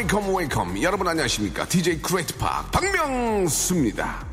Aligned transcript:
Welcome 0.00 0.34
welcome 0.34 0.82
여러분 0.82 1.06
안녕하십니까? 1.08 1.68
DJ 1.68 2.00
Great 2.00 2.34
Park 2.38 2.70
박명수입니다. 2.72 4.24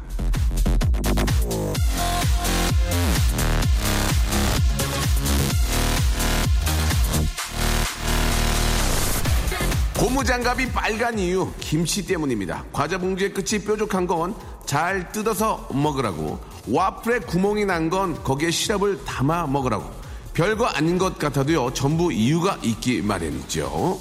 고무장갑이 9.98 10.72
빨간 10.72 11.18
이유 11.18 11.52
김치 11.60 12.06
때문입니다. 12.06 12.64
과자 12.72 12.98
봉지의 12.98 13.34
끝이 13.34 13.64
뾰족한 13.64 14.08
건 14.08 14.36
잘 14.68 15.14
뜯어서 15.14 15.66
먹으라고. 15.72 16.40
와플에 16.70 17.20
구멍이 17.20 17.64
난 17.66 17.90
건 17.90 18.22
거기에 18.22 18.52
시럽을 18.52 19.06
담아 19.06 19.48
먹으라고. 19.48 19.90
별거 20.34 20.66
아닌 20.66 20.98
것 20.98 21.18
같아도요 21.18 21.74
전부 21.74 22.12
이유가 22.12 22.58
있기 22.62 23.02
마련이죠. 23.02 23.98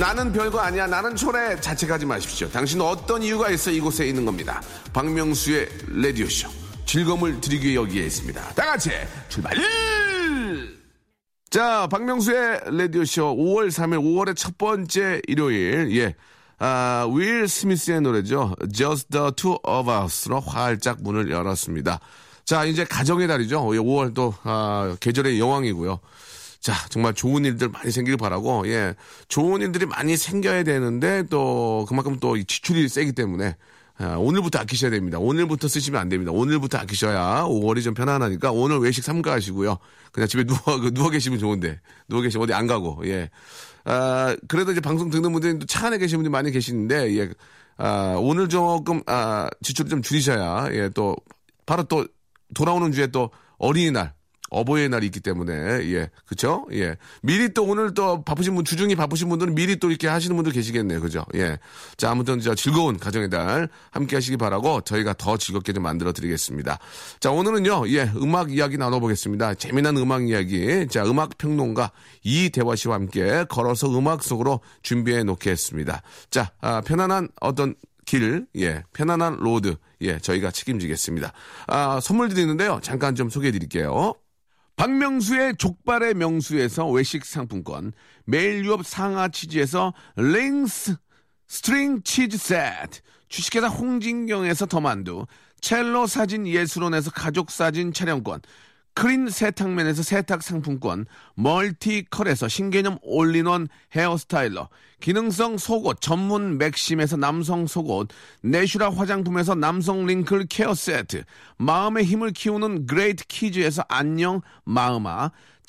나는 0.00 0.32
별거 0.32 0.58
아니야. 0.60 0.86
나는 0.86 1.14
초래 1.14 1.60
자책하지 1.60 2.06
마십시오. 2.06 2.48
당신 2.48 2.80
어떤 2.80 3.22
이유가 3.22 3.50
있어 3.50 3.70
이곳에 3.70 4.06
있는 4.06 4.24
겁니다. 4.24 4.62
박명수의 4.94 5.68
레디오쇼. 5.88 6.48
즐거움을 6.86 7.38
드리기 7.42 7.66
위해 7.66 7.76
여기에 7.76 8.06
있습니다. 8.06 8.54
다 8.54 8.64
같이 8.64 8.90
출발! 9.28 9.52
자, 11.50 11.86
박명수의 11.88 12.60
라디오쇼 12.78 13.36
5월 13.36 13.68
3일, 13.68 14.00
5월의 14.00 14.36
첫 14.36 14.56
번째 14.56 15.20
일요일, 15.28 15.94
예. 15.98 16.14
아, 16.58 17.06
윌 17.12 17.46
스미스의 17.46 18.00
노래죠. 18.00 18.54
Just 18.72 19.08
the 19.10 19.32
Two 19.36 19.58
of 19.62 19.90
Us로 19.90 20.40
활짝 20.40 21.02
문을 21.02 21.30
열었습니다. 21.30 22.00
자, 22.46 22.64
이제 22.64 22.84
가정의 22.84 23.28
달이죠. 23.28 23.60
5월 23.62 24.14
또, 24.14 24.34
아, 24.44 24.96
계절의 25.00 25.38
여왕이고요. 25.38 26.00
자, 26.60 26.74
정말 26.90 27.14
좋은 27.14 27.44
일들 27.44 27.70
많이 27.70 27.90
생기길 27.90 28.18
바라고, 28.18 28.68
예. 28.68 28.94
좋은 29.28 29.62
일들이 29.62 29.86
많이 29.86 30.16
생겨야 30.16 30.62
되는데, 30.62 31.24
또, 31.30 31.86
그만큼 31.88 32.18
또 32.20 32.36
지출이 32.36 32.86
세기 32.88 33.12
때문에, 33.12 33.56
아, 33.96 34.16
오늘부터 34.16 34.58
아끼셔야 34.60 34.90
됩니다. 34.90 35.18
오늘부터 35.18 35.68
쓰시면 35.68 36.00
안 36.00 36.08
됩니다. 36.08 36.32
오늘부터 36.32 36.78
아끼셔야 36.78 37.44
5월이 37.46 37.82
좀 37.82 37.94
편안하니까 37.94 38.50
오늘 38.50 38.78
외식 38.78 39.04
삼가하시고요. 39.04 39.78
그냥 40.12 40.28
집에 40.28 40.44
누워, 40.44 40.80
그 40.80 40.92
누워 40.92 41.10
계시면 41.10 41.38
좋은데. 41.38 41.80
누워 42.08 42.22
계시면 42.22 42.44
어디 42.44 42.52
안 42.52 42.66
가고, 42.66 43.02
예. 43.06 43.30
아, 43.84 44.36
그래도 44.48 44.72
이제 44.72 44.80
방송 44.80 45.08
듣는 45.10 45.32
분들이 45.32 45.58
차 45.66 45.86
안에 45.86 45.98
계신 45.98 46.18
분들이 46.18 46.30
많이 46.30 46.50
계시는데, 46.50 47.16
예. 47.18 47.30
아, 47.78 48.16
오늘 48.18 48.50
조금, 48.50 49.02
아, 49.06 49.48
지출을 49.62 49.88
좀 49.88 50.02
줄이셔야, 50.02 50.68
예, 50.72 50.90
또, 50.90 51.16
바로 51.64 51.84
또 51.84 52.06
돌아오는 52.54 52.92
주에 52.92 53.06
또 53.06 53.30
어린이날, 53.58 54.12
어버이날이 54.50 55.06
있기 55.06 55.20
때문에 55.20 55.52
예 55.92 56.10
그쵸? 56.26 56.66
예. 56.72 56.96
미리 57.22 57.54
또 57.54 57.64
오늘 57.64 57.94
또 57.94 58.22
바쁘신 58.22 58.54
분 58.54 58.64
주중이 58.64 58.96
바쁘신 58.96 59.28
분들은 59.28 59.54
미리 59.54 59.76
또 59.76 59.88
이렇게 59.88 60.08
하시는 60.08 60.34
분들 60.36 60.52
계시겠네요. 60.52 61.00
그죠? 61.00 61.24
예자 61.34 62.10
아무튼 62.10 62.40
저 62.40 62.54
즐거운 62.54 62.98
가정의 62.98 63.30
달 63.30 63.68
함께 63.90 64.16
하시기 64.16 64.36
바라고 64.36 64.82
저희가 64.82 65.14
더 65.14 65.36
즐겁게 65.36 65.72
좀 65.72 65.82
만들어 65.82 66.12
드리겠습니다. 66.12 66.78
자 67.20 67.30
오늘은요 67.30 67.88
예 67.90 68.10
음악 68.16 68.52
이야기 68.52 68.76
나눠보겠습니다. 68.76 69.54
재미난 69.54 69.96
음악 69.96 70.28
이야기. 70.28 70.86
자 70.88 71.04
음악 71.04 71.38
평론가 71.38 71.92
이대화 72.22 72.76
씨와 72.76 72.96
함께 72.96 73.44
걸어서 73.48 73.96
음악 73.96 74.22
속으로 74.22 74.60
준비해 74.82 75.22
놓겠습니다. 75.22 76.02
자 76.30 76.50
아, 76.60 76.80
편안한 76.80 77.28
어떤 77.40 77.74
길, 78.04 78.46
예, 78.56 78.82
편안한 78.92 79.36
road, 79.36 79.76
예, 80.00 80.18
저희가 80.18 80.50
책임지겠습니다. 80.50 81.32
아, 81.68 82.00
선물 82.02 82.28
드리는데요. 82.28 82.80
잠깐 82.82 83.14
좀 83.14 83.30
소개해 83.30 83.52
드릴게요. 83.52 84.14
박명수의 84.80 85.56
족발의 85.58 86.14
명수에서 86.14 86.88
외식 86.88 87.26
상품권, 87.26 87.92
매일 88.24 88.64
유업 88.64 88.86
상하 88.86 89.28
치즈에서 89.28 89.92
링스 90.16 90.96
string 91.48 92.02
치즈 92.02 92.38
세트, 92.38 93.00
주식회사 93.28 93.68
홍진경에서 93.68 94.64
더만두, 94.64 95.26
첼로 95.60 96.06
사진 96.06 96.46
예술원에서 96.46 97.10
가족 97.10 97.50
사진 97.50 97.92
촬영권, 97.92 98.40
크린 99.00 99.30
세탁면에서 99.30 100.02
세탁 100.02 100.42
상품권, 100.42 101.06
멀티컬에서 101.34 102.48
신개념 102.48 102.98
올인원 103.00 103.68
hair 103.96 104.22
styler, 104.22 104.68
기능성 105.00 105.56
속옷 105.56 106.02
전문 106.02 106.58
맥심에서 106.58 107.16
남성 107.16 107.66
속옷, 107.66 108.08
내슈라 108.42 108.90
화장품에서 108.90 109.54
남성 109.54 110.04
wrinkle 110.04 110.48
care 110.50 110.74
세트, 110.74 111.24
마음의 111.56 112.04
힘을 112.04 112.32
키우는 112.32 112.84
그레이트 112.86 113.26
키즈에서 113.26 113.86
안녕 113.88 114.42
마음아, 114.64 115.30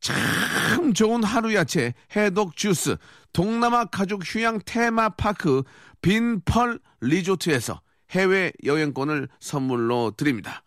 참 0.00 0.92
좋은 0.92 1.24
하루 1.24 1.54
야채 1.54 1.94
해독 2.14 2.56
주스 2.56 2.96
동남아 3.32 3.84
가족 3.86 4.22
휴양 4.24 4.60
테마파크 4.64 5.62
빈펄 6.02 6.80
리조트에서 7.00 7.80
해외 8.12 8.52
여행권을 8.64 9.28
선물로 9.40 10.12
드립니다. 10.16 10.62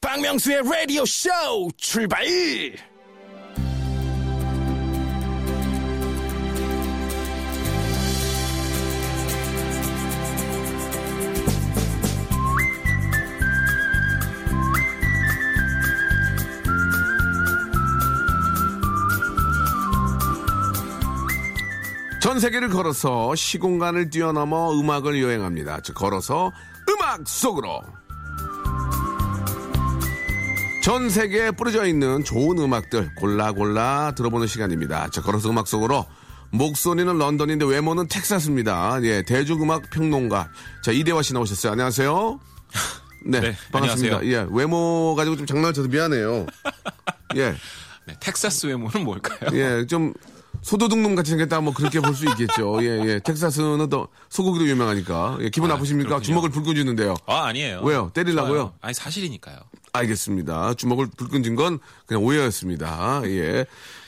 박명수의 0.00 0.62
라디오 0.64 1.04
쇼 1.04 1.28
출발! 1.76 2.24
전 22.28 22.40
세계를 22.40 22.68
걸어서 22.68 23.34
시공간을 23.34 24.10
뛰어넘어 24.10 24.78
음악을 24.78 25.22
여행합니다. 25.22 25.80
즉 25.80 25.94
걸어서 25.94 26.52
음악 26.90 27.26
속으로. 27.26 27.80
전 30.84 31.08
세계에 31.08 31.52
뿌려져 31.52 31.86
있는 31.86 32.24
좋은 32.24 32.58
음악들 32.58 33.14
골라 33.14 33.52
골라 33.52 34.12
들어보는 34.14 34.46
시간입니다. 34.46 35.08
자, 35.08 35.22
걸어서 35.22 35.48
음악 35.48 35.66
속으로 35.66 36.04
목소리는 36.50 37.16
런던인데 37.16 37.64
외모는 37.64 38.08
텍사스입니다. 38.08 39.02
예, 39.04 39.22
대중음악 39.22 39.88
평론가. 39.88 40.50
자, 40.84 40.92
이대화 40.92 41.22
씨 41.22 41.32
나오셨어요. 41.32 41.72
안녕하세요. 41.72 42.40
네, 43.24 43.40
네, 43.40 43.56
반갑습니다. 43.72 44.18
안녕하세요. 44.18 44.38
예, 44.38 44.46
외모 44.54 45.14
가지고 45.14 45.34
좀 45.38 45.46
장난을 45.46 45.72
쳐서 45.72 45.88
미안해요. 45.88 46.44
예, 47.36 47.54
네, 48.04 48.16
텍사스 48.20 48.66
외모는 48.66 49.02
뭘까요? 49.02 49.48
예, 49.54 49.86
좀 49.86 50.12
소도둑놈 50.62 51.14
같이 51.14 51.30
생겼다 51.30 51.60
뭐 51.60 51.72
그렇게 51.72 52.00
볼 52.00 52.14
수 52.14 52.26
있겠죠. 52.30 52.78
예, 52.84 53.00
예. 53.06 53.20
텍사스는 53.20 53.88
또 53.88 54.08
소고기로 54.28 54.66
유명하니까. 54.68 55.38
예, 55.40 55.50
기분 55.50 55.70
아, 55.70 55.74
나쁘십니까? 55.74 56.08
그렇군요. 56.08 56.24
주먹을 56.26 56.50
불끈 56.50 56.74
쥐는데요. 56.74 57.14
아, 57.26 57.44
아니에요. 57.46 57.80
왜요? 57.82 58.10
때리려고요? 58.14 58.74
아니, 58.80 58.94
사실이니까요. 58.94 59.56
알겠습니다. 59.92 60.74
주먹을 60.74 61.08
불끈 61.16 61.42
쥔 61.42 61.56
건 61.56 61.78
그냥 62.06 62.22
오해였습니다. 62.22 63.22
예. 63.24 63.66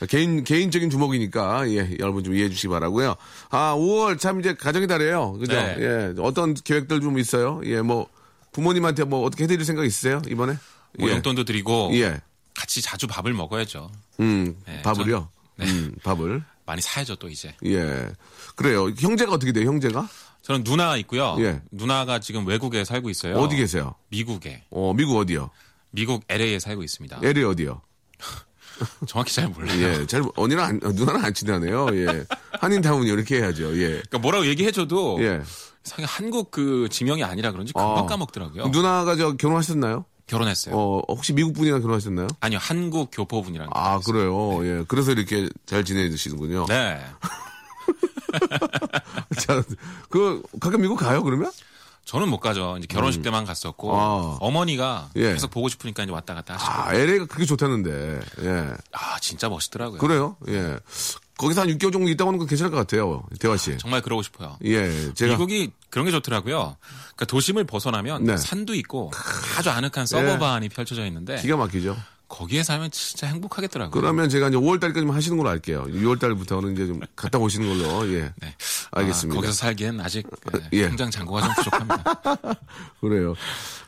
개인, 0.09 0.43
개인적인 0.43 0.89
주먹이니까, 0.89 1.69
예, 1.71 1.97
여러분 1.99 2.23
좀 2.23 2.33
이해해 2.35 2.49
주시기 2.49 2.67
바라고요 2.69 3.15
아, 3.49 3.75
5월 3.75 4.19
참 4.19 4.39
이제 4.39 4.53
가정의 4.53 4.87
달이에요. 4.87 5.33
그죠? 5.33 5.53
네. 5.53 5.75
예. 5.79 6.13
어떤 6.19 6.53
계획들 6.53 7.01
좀 7.01 7.17
있어요? 7.19 7.61
예, 7.65 7.81
뭐, 7.81 8.07
부모님한테 8.53 9.03
뭐 9.05 9.25
어떻게 9.25 9.43
해드릴 9.45 9.65
생각 9.65 9.85
있으세요? 9.85 10.21
이번에? 10.27 10.53
뭐 10.99 11.09
예. 11.09 11.13
용돈도 11.15 11.45
드리고 11.45 11.89
예. 11.93 12.21
같이 12.53 12.81
자주 12.81 13.07
밥을 13.07 13.33
먹어야죠. 13.33 13.89
음, 14.19 14.55
네, 14.67 14.81
밥을요? 14.81 15.05
전- 15.15 15.27
네. 15.61 15.71
음, 15.71 15.95
밥을. 16.03 16.43
많이 16.65 16.81
사야죠, 16.81 17.15
또 17.15 17.27
이제. 17.27 17.53
예. 17.65 18.09
그래요. 18.55 18.89
형제가 18.97 19.31
어떻게 19.31 19.51
돼요, 19.51 19.67
형제가? 19.67 20.07
저는 20.41 20.63
누나 20.63 20.97
있고요. 20.97 21.35
예. 21.39 21.61
누나가 21.71 22.19
지금 22.19 22.47
외국에 22.47 22.83
살고 22.83 23.09
있어요. 23.09 23.35
어디 23.37 23.55
계세요? 23.55 23.95
미국에. 24.09 24.63
어, 24.71 24.93
미국 24.93 25.17
어디요? 25.17 25.49
미국 25.91 26.23
LA에 26.29 26.59
살고 26.59 26.83
있습니다. 26.83 27.19
LA 27.23 27.43
어디요? 27.43 27.81
정확히 29.07 29.33
잘 29.33 29.47
몰라요. 29.49 29.79
예, 29.79 30.05
잘 30.07 30.23
언니랑 30.35 30.65
안, 30.65 30.79
어, 30.83 30.91
누나랑 30.91 31.23
안 31.23 31.33
친하네요. 31.33 31.87
예, 31.93 32.25
한인타운이 32.59 33.07
이렇게 33.09 33.37
해야죠. 33.37 33.77
예, 33.77 33.87
그러니까 33.89 34.19
뭐라고 34.19 34.47
얘기해줘도 34.47 35.17
예. 35.21 35.41
상당히 35.83 36.07
한국 36.07 36.51
그 36.51 36.87
지명이 36.89 37.23
아니라 37.23 37.51
그런지 37.51 37.73
금방 37.73 37.91
어. 37.91 38.05
까먹더라고요. 38.05 38.67
누나가 38.69 39.15
저 39.15 39.33
결혼하셨나요? 39.35 40.05
결혼했어요. 40.31 40.75
어, 40.75 41.01
혹시 41.09 41.33
미국 41.33 41.53
분이랑 41.53 41.81
결혼하셨나요? 41.81 42.27
아니요, 42.39 42.57
한국 42.61 43.09
교포분이랑. 43.11 43.69
아, 43.73 43.99
그래요. 43.99 44.65
예, 44.65 44.85
그래서 44.87 45.11
이렇게 45.11 45.49
잘 45.65 45.83
지내시는군요. 45.83 46.65
네. 46.67 47.03
자, 49.37 49.61
그 50.09 50.41
가끔 50.61 50.81
미국 50.81 50.95
가요 50.95 51.21
그러면? 51.21 51.51
저는 52.05 52.29
못 52.29 52.39
가죠. 52.39 52.77
이제 52.77 52.87
결혼식 52.87 53.21
때만 53.21 53.45
갔었고 53.45 53.93
음. 53.93 53.99
아. 53.99 54.37
어머니가 54.39 55.09
예. 55.17 55.33
계속 55.33 55.51
보고 55.51 55.69
싶으니까 55.69 56.03
이제 56.03 56.11
왔다 56.11 56.33
갔다 56.33 56.55
하시고. 56.55 56.71
아, 56.71 56.93
LA가 56.93 57.25
그게 57.25 57.45
좋다는데. 57.45 58.19
예, 58.41 58.73
아, 58.93 59.19
진짜 59.19 59.49
멋있더라고요. 59.49 59.99
그래요. 59.99 60.37
예, 60.47 60.77
거기서 61.37 61.61
한 61.61 61.67
6개월 61.69 61.91
정도 61.91 62.09
있다 62.09 62.25
오는 62.25 62.37
건 62.37 62.47
괜찮을 62.47 62.71
것 62.71 62.77
같아요. 62.77 63.23
대화 63.39 63.57
씨. 63.57 63.77
정말 63.77 64.01
그러고 64.01 64.21
싶어요. 64.21 64.57
예, 64.63 65.13
제가 65.13 65.33
미국이 65.33 65.71
그런 65.89 66.05
게 66.05 66.11
좋더라고요. 66.11 66.77
그러니까 66.79 67.25
도심을 67.25 67.63
벗어나면 67.63 68.25
네. 68.25 68.37
산도 68.37 68.75
있고 68.75 69.11
아주 69.57 69.69
아늑한 69.69 70.05
서버반이 70.05 70.69
펼쳐져 70.69 71.05
있는데 71.07 71.41
기가 71.41 71.57
막히죠. 71.57 71.97
거기에 72.31 72.63
살면 72.63 72.91
진짜 72.91 73.27
행복하겠더라고요. 73.27 73.91
그러면 73.91 74.29
제가 74.29 74.47
이제 74.47 74.57
5월 74.57 74.79
달까지만 74.79 75.13
하시는 75.13 75.37
걸로 75.37 75.49
할게요. 75.49 75.85
6월 75.89 76.17
달부터는 76.17 76.73
이제 76.73 76.87
좀 76.87 77.01
갔다 77.15 77.37
오시는 77.37 77.67
걸로. 77.67 78.07
예. 78.13 78.31
네. 78.41 78.55
알겠습니다. 78.91 79.33
아, 79.33 79.35
거기서 79.35 79.53
살기엔 79.53 79.99
아직 79.99 80.25
예, 80.73 80.77
예. 80.77 80.87
통장 80.87 81.11
잔고가 81.11 81.41
좀 81.41 81.53
부족합니다. 81.55 82.03
그래요. 83.01 83.35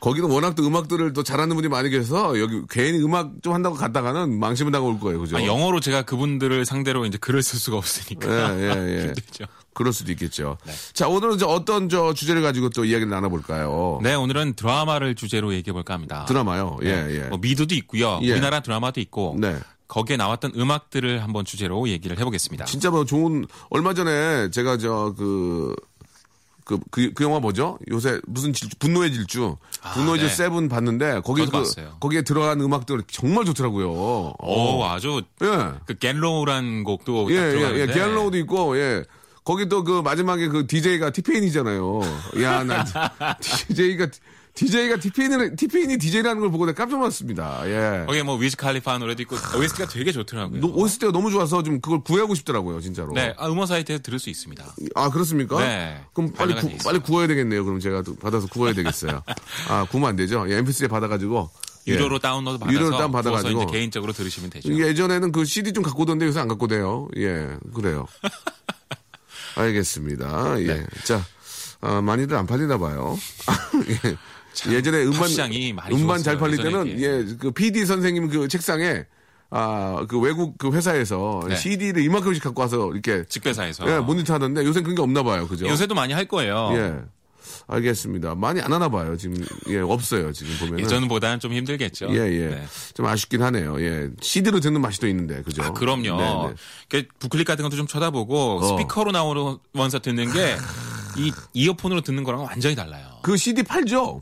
거기는 0.01 0.29
워낙 0.29 0.55
또 0.55 0.67
음악들을 0.67 1.13
또 1.13 1.23
잘하는 1.23 1.55
분이 1.55 1.69
많이 1.69 1.89
계셔서 1.89 2.37
여기 2.39 2.61
괜히 2.69 3.01
음악 3.01 3.31
좀 3.41 3.53
한다고 3.53 3.75
갔다가는 3.75 4.37
망신을 4.37 4.73
당할 4.73 4.99
거예요. 4.99 5.21
그죠? 5.21 5.37
아, 5.37 5.45
영어로 5.45 5.79
제가 5.79 6.01
그분들을 6.01 6.65
상대로 6.65 7.05
이제 7.05 7.17
글을 7.17 7.41
쓸 7.43 7.57
수가 7.59 7.77
없으니까 7.77 8.59
예, 8.59 8.61
예, 8.61 8.97
예. 8.97 9.01
힘들죠. 9.07 9.45
그럴 9.73 9.93
수도 9.93 10.11
있겠죠. 10.11 10.57
네. 10.65 10.73
자, 10.93 11.07
오늘은 11.07 11.37
저 11.37 11.47
어떤 11.47 11.89
저 11.89 12.13
주제를 12.13 12.41
가지고 12.41 12.69
또 12.69 12.85
이야기를 12.85 13.09
나눠볼까요? 13.09 13.99
네, 14.01 14.13
오늘은 14.15 14.53
드라마를 14.53 15.15
주제로 15.15 15.53
얘기해 15.53 15.73
볼까 15.73 15.93
합니다. 15.93 16.25
드라마요. 16.25 16.77
예, 16.83 16.95
네. 16.95 17.15
예. 17.15 17.19
뭐 17.27 17.37
미드도 17.39 17.75
있고요. 17.75 18.19
예. 18.23 18.31
우리나라 18.31 18.59
드라마도 18.61 19.01
있고 19.01 19.35
네. 19.39 19.57
거기에 19.87 20.17
나왔던 20.17 20.53
음악들을 20.55 21.21
한번 21.21 21.45
주제로 21.45 21.87
얘기를 21.87 22.17
해보겠습니다. 22.17 22.65
진짜 22.65 22.89
뭐 22.89 23.05
좋은, 23.05 23.45
얼마 23.69 23.93
전에 23.93 24.49
제가 24.49 24.77
저 24.77 25.13
그, 25.15 25.75
그, 26.65 26.79
그, 26.89 27.11
그 27.13 27.23
영화 27.23 27.39
뭐죠? 27.39 27.77
요새 27.91 28.19
무슨 28.25 28.53
질주, 28.53 28.77
분노의 28.79 29.13
질주. 29.13 29.57
분노의 29.93 30.13
네. 30.13 30.19
질주 30.21 30.35
세븐 30.35 30.69
봤는데, 30.69 31.21
거기 31.23 31.45
저도 31.45 31.63
그. 31.63 31.89
거기에 31.99 32.21
들어간 32.21 32.61
음악들 32.61 33.03
정말 33.11 33.45
좋더라고요. 33.45 33.89
오, 34.39 34.83
아주 34.85 35.21
예. 35.43 35.73
그 35.85 35.93
Get 35.95 36.25
Low란 36.25 36.83
곡도 36.85 37.31
예, 37.31 37.61
딱 37.61 37.75
예, 37.75 37.81
예. 37.81 37.85
Get 37.87 38.06
Low도 38.06 38.37
있고, 38.37 38.77
예. 38.77 39.03
거기 39.43 39.67
또 39.67 39.83
그 39.83 40.01
마지막에 40.01 40.47
그 40.47 40.65
DJ가 40.67 41.09
티페인이잖아요. 41.11 41.99
야, 42.41 42.63
나 42.63 42.85
DJ가, 43.67 44.07
DJ가 44.53 44.97
티페인을, 44.97 45.55
티페인이 45.57 45.97
DJ라는 45.97 46.39
걸 46.39 46.49
보고 46.51 46.65
내가 46.65 46.77
깜짝 46.77 46.97
놀랐습니다. 46.99 47.61
예. 47.65 48.05
거기에 48.05 48.23
뭐 48.23 48.35
위즈 48.37 48.55
칼리파 48.55 48.99
노래도 48.99 49.21
있고 49.23 49.35
OST가 49.57 49.87
되게 49.89 50.11
좋더라고요. 50.13 50.61
노- 50.61 50.73
OST가 50.75 51.11
너무 51.11 51.29
좋아서 51.31 51.61
좀 51.63 51.81
그걸 51.81 52.01
구하고 52.03 52.35
싶더라고요, 52.35 52.79
진짜로. 52.79 53.11
네, 53.13 53.33
아, 53.37 53.47
음원 53.49 53.67
사이트에서 53.67 54.01
들을 54.01 54.19
수 54.19 54.29
있습니다. 54.29 54.63
아, 54.95 55.09
그렇습니까? 55.09 55.59
네. 55.59 55.99
그럼 56.13 56.31
빨리, 56.31 56.53
구. 56.55 56.69
빨리 56.83 56.99
구워야 56.99 57.27
되겠네요. 57.27 57.65
그럼 57.65 57.79
제가 57.81 58.01
또 58.03 58.15
받아서 58.15 58.47
구워야 58.47 58.73
되겠어요. 58.73 59.23
아, 59.67 59.85
구우면 59.89 60.11
안 60.11 60.15
되죠? 60.15 60.45
예, 60.49 60.61
MP3에 60.61 60.89
받아가지고. 60.89 61.49
예. 61.89 61.93
유료로 61.95 62.19
다운로드 62.19 62.59
받아서 62.59 62.73
유료로 62.79 62.97
다운 62.97 63.11
받아가지고. 63.11 63.65
개인적으로 63.67 64.13
들으시면 64.13 64.51
되죠. 64.51 64.71
예전에는 64.73 65.33
그 65.33 65.43
CD 65.43 65.73
좀 65.73 65.83
갖고 65.83 66.03
오던데 66.03 66.25
요새 66.27 66.39
안 66.39 66.47
갖고 66.47 66.67
돼요. 66.67 67.09
예, 67.17 67.49
그래요. 67.73 68.05
알겠습니다. 69.55 70.59
예. 70.61 70.65
네. 70.65 70.85
자, 71.03 71.23
아, 71.81 72.01
많이들 72.01 72.35
안 72.35 72.45
팔리나 72.47 72.77
봐요. 72.77 73.17
예. 74.05 74.17
예전에 74.71 75.03
음반, 75.03 75.29
음반 75.91 76.21
잘 76.21 76.37
팔릴 76.37 76.57
때는, 76.57 76.83
비해. 76.85 77.01
예, 77.01 77.25
그 77.39 77.51
PD 77.51 77.85
선생님 77.85 78.29
그 78.29 78.47
책상에, 78.47 79.05
아, 79.49 80.05
그 80.07 80.19
외국 80.19 80.57
그 80.57 80.71
회사에서 80.71 81.41
네. 81.47 81.55
CD를 81.55 82.03
이만큼씩 82.03 82.43
갖고 82.43 82.61
와서 82.61 82.91
이렇게, 82.91 83.25
직배사에서. 83.27 83.89
예, 83.91 83.99
모니터 83.99 84.33
하는데 84.35 84.63
요새 84.63 84.81
그런 84.81 84.95
게 84.95 85.01
없나 85.01 85.23
봐요. 85.23 85.47
그죠? 85.47 85.67
요새도 85.67 85.95
많이 85.95 86.13
할 86.13 86.25
거예요. 86.25 86.69
예. 86.73 87.01
알겠습니다. 87.67 88.35
많이 88.35 88.61
안 88.61 88.71
하나 88.73 88.89
봐요. 88.89 89.15
지금, 89.17 89.43
예, 89.69 89.79
없어요. 89.79 90.31
지금 90.33 90.55
보면은. 90.59 90.79
예전보다는 90.83 91.39
좀 91.39 91.53
힘들겠죠. 91.53 92.07
예, 92.11 92.17
예. 92.31 92.47
네. 92.49 92.63
좀 92.93 93.05
아쉽긴 93.05 93.41
하네요. 93.43 93.79
예. 93.81 94.09
CD로 94.21 94.59
듣는 94.59 94.81
맛이 94.81 94.99
또 94.99 95.07
있는데, 95.07 95.41
그죠? 95.43 95.63
아, 95.63 95.71
그럼요. 95.71 96.53
그 96.89 97.03
부클릭 97.19 97.47
같은 97.47 97.63
것도 97.63 97.75
좀 97.75 97.87
쳐다보고 97.87 98.59
어. 98.59 98.67
스피커로 98.67 99.11
나오면서 99.11 99.99
듣는 99.99 100.31
게 100.31 100.55
이 101.17 101.31
이어폰으로 101.53 102.01
듣는 102.01 102.23
거랑 102.23 102.43
완전히 102.43 102.75
달라요. 102.75 103.05
그 103.21 103.37
CD 103.37 103.63
팔죠? 103.63 104.21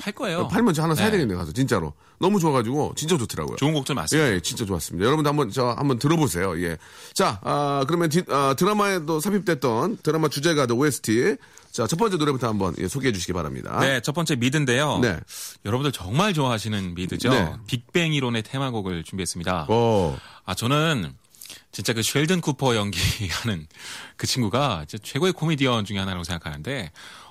팔 0.00 0.12
거예요. 0.14 0.48
팔면 0.48 0.74
저 0.74 0.82
하나 0.82 0.94
사야 0.94 1.06
네. 1.06 1.12
되겠네요, 1.12 1.38
가서. 1.38 1.52
진짜로. 1.52 1.92
너무 2.18 2.40
좋아가지고, 2.40 2.94
진짜 2.96 3.16
좋더라고요. 3.18 3.56
좋은 3.56 3.72
곡들 3.74 3.94
많습니다. 3.94 4.28
예, 4.28 4.34
예, 4.34 4.40
진짜 4.40 4.64
좋았습니다. 4.64 5.04
여러분도 5.06 5.28
한번, 5.28 5.50
저, 5.50 5.68
한번 5.78 5.98
들어보세요. 5.98 6.60
예. 6.62 6.76
자, 7.14 7.38
아, 7.42 7.84
그러면 7.86 8.08
디- 8.08 8.24
아, 8.28 8.54
드라마에도 8.58 9.20
삽입됐던 9.20 9.98
드라마 10.02 10.28
주제가도 10.28 10.76
OST. 10.76 11.36
자, 11.70 11.86
첫 11.86 11.96
번째 11.96 12.16
노래부터 12.16 12.48
한번 12.48 12.74
예, 12.78 12.88
소개해 12.88 13.12
주시기 13.12 13.32
바랍니다. 13.32 13.78
네, 13.80 14.00
첫 14.00 14.12
번째 14.12 14.34
미드인데요. 14.36 14.98
네. 14.98 15.18
여러분들 15.64 15.92
정말 15.92 16.34
좋아하시는 16.34 16.94
미드죠. 16.94 17.30
네. 17.30 17.52
빅뱅 17.68 18.12
이론의 18.12 18.42
테마곡을 18.42 19.04
준비했습니다. 19.04 19.66
어, 19.68 20.18
아, 20.44 20.54
저는 20.54 21.14
진짜 21.72 21.92
그 21.92 22.02
쉘든 22.02 22.40
쿠퍼 22.40 22.74
연기하는 22.74 23.68
그 24.16 24.26
친구가 24.26 24.84
진짜 24.88 25.02
최고의 25.06 25.32
코미디언 25.32 25.84
중에 25.84 25.98
하나라고 25.98 26.24
생각하는데 26.24 26.90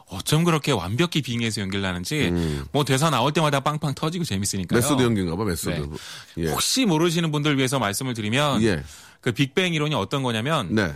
어쩜 0.10 0.44
그렇게 0.44 0.72
완벽히 0.72 1.22
빙의해서 1.22 1.62
연기를 1.62 1.86
하는지 1.86 2.32
뭐 2.72 2.84
대사 2.84 3.10
나올 3.10 3.32
때마다 3.32 3.60
빵빵 3.60 3.94
터지고 3.96 4.24
재밌으니까요. 4.24 4.78
음. 4.78 4.82
메소드 4.82 5.04
연기인가 5.04 5.36
봐, 5.36 5.44
메소드. 5.44 5.90
네. 6.36 6.46
예. 6.46 6.52
혹시 6.52 6.86
모르시는 6.86 7.32
분들 7.32 7.58
위해서 7.58 7.80
말씀을 7.80 8.14
드리면 8.14 8.64
예. 8.64 8.84
그 9.22 9.32
빅뱅 9.32 9.74
이론이 9.74 9.96
어떤 9.96 10.24
거냐면 10.24 10.74
네. 10.74 10.92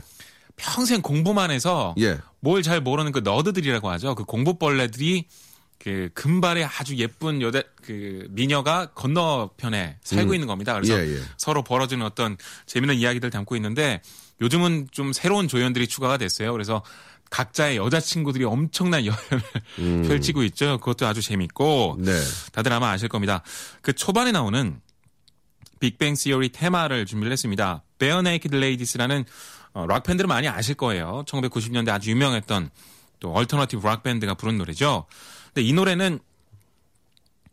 평생 0.56 1.02
공부만 1.02 1.52
해서 1.52 1.96
예. 2.00 2.20
뭘잘 2.40 2.82
모르는 2.82 3.12
그 3.12 3.20
nerd들이라고 3.20 3.90
하죠. 3.92 4.16
그 4.16 4.24
공부벌레들이 4.24 5.26
그 5.80 6.10
금발의 6.14 6.64
아주 6.64 6.96
예쁜 6.98 7.42
여대 7.42 7.64
그 7.82 8.26
미녀가 8.30 8.88
건너편에 8.96 9.98
살고 10.02 10.34
있는 10.34 10.48
겁니다. 10.48 10.74
그래서 10.74 10.98
예, 10.98 11.16
예. 11.16 11.20
서로 11.38 11.62
벌어지는 11.64 12.06
어떤 12.06 12.38
재미있는 12.66 12.96
이야기들 12.96 13.30
담고 13.30 13.56
있는데 13.58 14.02
요즘은 14.42 14.88
좀 14.92 15.12
새로운 15.12 15.48
조연들이 15.48 15.88
추가가 15.88 16.18
됐어요. 16.18 16.54
그래서 16.54 16.84
각자의 17.34 17.78
여자친구들이 17.78 18.46
엄청난 18.46 19.04
열연을 19.08 20.06
펼치고 20.08 20.44
있죠. 20.44 20.78
그것도 20.78 21.08
아주 21.08 21.24
재밌고 21.24 21.98
네. 22.00 22.12
다들 22.52 22.72
아마 22.72 22.92
아실 22.92 23.10
겁니다. 23.10 23.42
그 23.82 23.92
초반에 23.92 24.32
나오는 24.32 24.80
Big 25.80 25.94
Bang 25.94 26.14
Theory 26.14 26.50
테마를 26.50 27.08
준비를 27.08 27.32
했습니다. 27.32 27.82
Bare 27.98 28.20
Naked 28.20 28.56
Ladies라는 28.56 29.26
어, 29.74 29.88
락 29.88 30.04
밴드를 30.04 30.28
많이 30.28 30.48
아실 30.48 30.76
거예요. 30.76 31.24
1990년대 31.28 31.90
아주 31.90 32.12
유명했던 32.12 32.70
또 33.20 33.32
얼터너티브 33.32 33.84
락 33.84 34.04
밴드가 34.04 34.36
부른 34.36 34.60
노래죠. 34.60 35.08
근데 35.48 35.68
이 35.68 35.74
노래는 35.74 36.20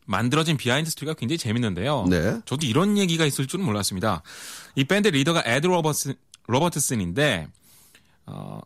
만들어진 0.04 0.58
비하인드 0.58 0.90
스토리가 0.90 1.14
굉장히 1.14 1.38
재밌는데요. 1.38 2.04
네. 2.10 2.38
저도 2.44 2.66
이런 2.66 2.98
얘기가 2.98 3.24
있을 3.24 3.46
줄은 3.46 3.64
몰랐습니다. 3.64 4.22
이 4.74 4.84
밴드 4.84 5.08
리더가 5.08 5.42
에드 5.46 5.68
로버트, 5.68 6.16
로버트슨인데 6.48 7.48
어, 8.26 8.60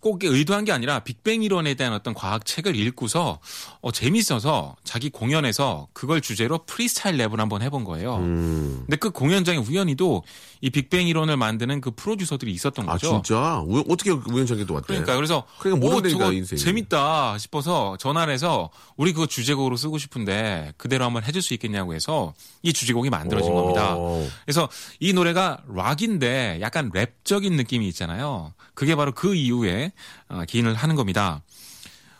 꼭 0.00 0.22
의도한 0.22 0.64
게 0.64 0.70
아니라 0.72 1.00
빅뱅 1.00 1.42
이론에 1.42 1.74
대한 1.74 1.92
어떤 1.92 2.14
과학 2.14 2.44
책을 2.46 2.76
읽고서 2.76 3.40
어, 3.80 3.90
재밌어서 3.90 4.76
자기 4.84 5.10
공연에서 5.10 5.88
그걸 5.92 6.20
주제로 6.20 6.58
프리스타일 6.66 7.16
랩을 7.18 7.38
한번 7.38 7.62
해본 7.62 7.82
거예요. 7.84 8.16
음. 8.16 8.82
근데 8.86 8.96
그 8.96 9.10
공연장에 9.10 9.58
우연히도 9.58 10.22
이 10.60 10.70
빅뱅 10.70 11.08
이론을 11.08 11.36
만드는 11.36 11.80
그 11.80 11.90
프로듀서들이 11.90 12.52
있었던 12.52 12.88
아, 12.88 12.92
거죠. 12.92 13.10
진짜? 13.24 13.60
우- 13.66 13.84
어떻게 13.88 14.10
우연찮게 14.10 14.66
또 14.66 14.74
왔대? 14.74 14.86
그러니까 14.88 15.16
그래서 15.16 15.44
그러니까 15.58 15.84
오, 15.86 15.90
모른다니까, 15.90 16.18
저거 16.18 16.32
인생이. 16.32 16.60
재밌다 16.60 17.38
싶어서 17.38 17.96
전화를 17.98 18.32
해서 18.32 18.70
우리 18.96 19.12
그거 19.12 19.26
주제곡으로 19.26 19.76
쓰고 19.76 19.98
싶은데 19.98 20.72
그대로 20.76 21.04
한번 21.04 21.24
해줄 21.24 21.42
수 21.42 21.54
있겠냐고 21.54 21.94
해서 21.94 22.34
이 22.62 22.72
주제곡이 22.72 23.10
만들어진 23.10 23.50
오. 23.52 23.54
겁니다. 23.56 23.96
그래서 24.44 24.68
이 25.00 25.12
노래가 25.12 25.58
락인데 25.68 26.58
약간 26.60 26.90
랩적인 26.92 27.52
느낌이 27.54 27.88
있잖아요. 27.88 28.52
그게 28.74 28.94
바로 28.94 29.12
그 29.12 29.34
이후에 29.34 29.87
어, 30.28 30.42
기인을 30.46 30.74
하는 30.74 30.96
겁니다. 30.96 31.42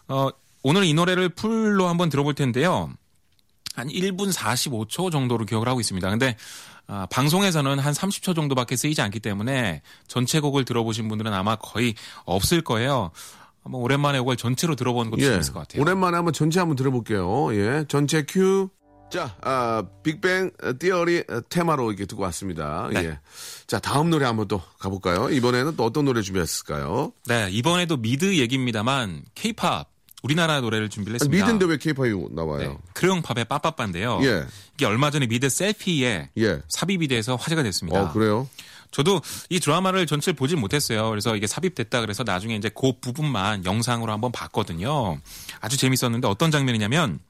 어, 0.08 0.28
오늘 0.62 0.84
이 0.84 0.94
노래를 0.94 1.30
풀로 1.30 1.88
한번 1.88 2.08
들어볼 2.08 2.34
텐데요. 2.34 2.90
한 3.75 3.88
1분 3.88 4.32
45초 4.32 5.12
정도로 5.12 5.44
기억을 5.44 5.68
하고 5.68 5.80
있습니다. 5.80 6.10
근데 6.10 6.37
아, 6.88 7.06
방송에서는 7.10 7.78
한 7.78 7.92
30초 7.92 8.34
정도밖에 8.34 8.75
쓰이지 8.75 9.00
않기 9.02 9.20
때문에 9.20 9.82
전체 10.08 10.40
곡을 10.40 10.64
들어보신 10.64 11.08
분들은 11.08 11.32
아마 11.32 11.56
거의 11.56 11.94
없을 12.25 12.62
거예요. 12.62 13.10
한번 13.62 13.82
오랜만에 13.82 14.18
이걸 14.18 14.37
전체로 14.37 14.75
들어보는 14.75 15.10
것도 15.10 15.20
재밌을 15.20 15.52
것 15.52 15.60
같아요. 15.60 15.78
예. 15.78 15.82
오랜만에 15.82 16.16
한번 16.16 16.32
전체 16.32 16.58
한번 16.58 16.76
들어볼게요. 16.76 17.54
예. 17.54 17.84
전체 17.88 18.22
큐. 18.22 18.70
자, 19.11 19.35
아, 19.41 19.85
Big 20.02 20.23
Bang 20.23 20.50
Theory 20.78 21.25
테마로 21.49 21.91
이렇게 21.91 22.05
듣고 22.04 22.23
왔습니다. 22.25 22.88
네. 22.93 23.05
예. 23.05 23.19
자, 23.67 23.79
다음 23.79 24.11
노래 24.11 24.27
한번 24.27 24.49
또 24.49 24.61
가볼까요? 24.79 25.31
이번에는 25.31 25.77
또 25.77 25.85
어떤 25.85 26.05
노래 26.05 26.21
준비했을까요? 26.21 27.12
네, 27.27 27.49
이번에도 27.50 27.97
미드 27.97 28.37
얘기입니다만 28.37 29.25
케이팝 29.35 29.88
우리나라 30.23 30.61
노래를 30.61 30.88
준비를 30.88 31.15
했습니다. 31.15 31.45
미드인데 31.45 31.65
왜 31.67 31.79
케이팝이 31.79 32.11
나와요? 32.33 32.59
네, 32.59 32.79
크레용팝의 32.95 33.47
빠빠빠인데요. 33.47 34.21
예. 34.25 34.45
이게 34.75 34.85
얼마 34.85 35.11
전에 35.11 35.27
미드 35.27 35.49
Selfie에 35.49 36.30
예. 36.37 36.61
삽입이 36.69 37.09
돼서 37.09 37.37
화제가 37.37 37.62
됐습니다. 37.62 38.03
어, 38.03 38.12
그래요? 38.12 38.49
저도 38.91 39.21
이 39.50 39.61
드라마를 39.61 40.07
전체를 40.07 40.35
보질 40.35 40.57
못했어요. 40.57 41.09
그래서 41.11 41.37
이게 41.37 41.47
삽입됐다 41.47 42.00
그래서 42.00 42.25
나중에 42.25 42.57
이제 42.57 42.71
그 42.75 42.93
부분만 43.00 43.65
영상으로 43.65 44.11
한번 44.11 44.33
봤거든요. 44.33 45.21
아주 45.61 45.77
재밌었는데 45.77 46.27
어떤 46.27 46.50
장면이냐면 46.50 47.21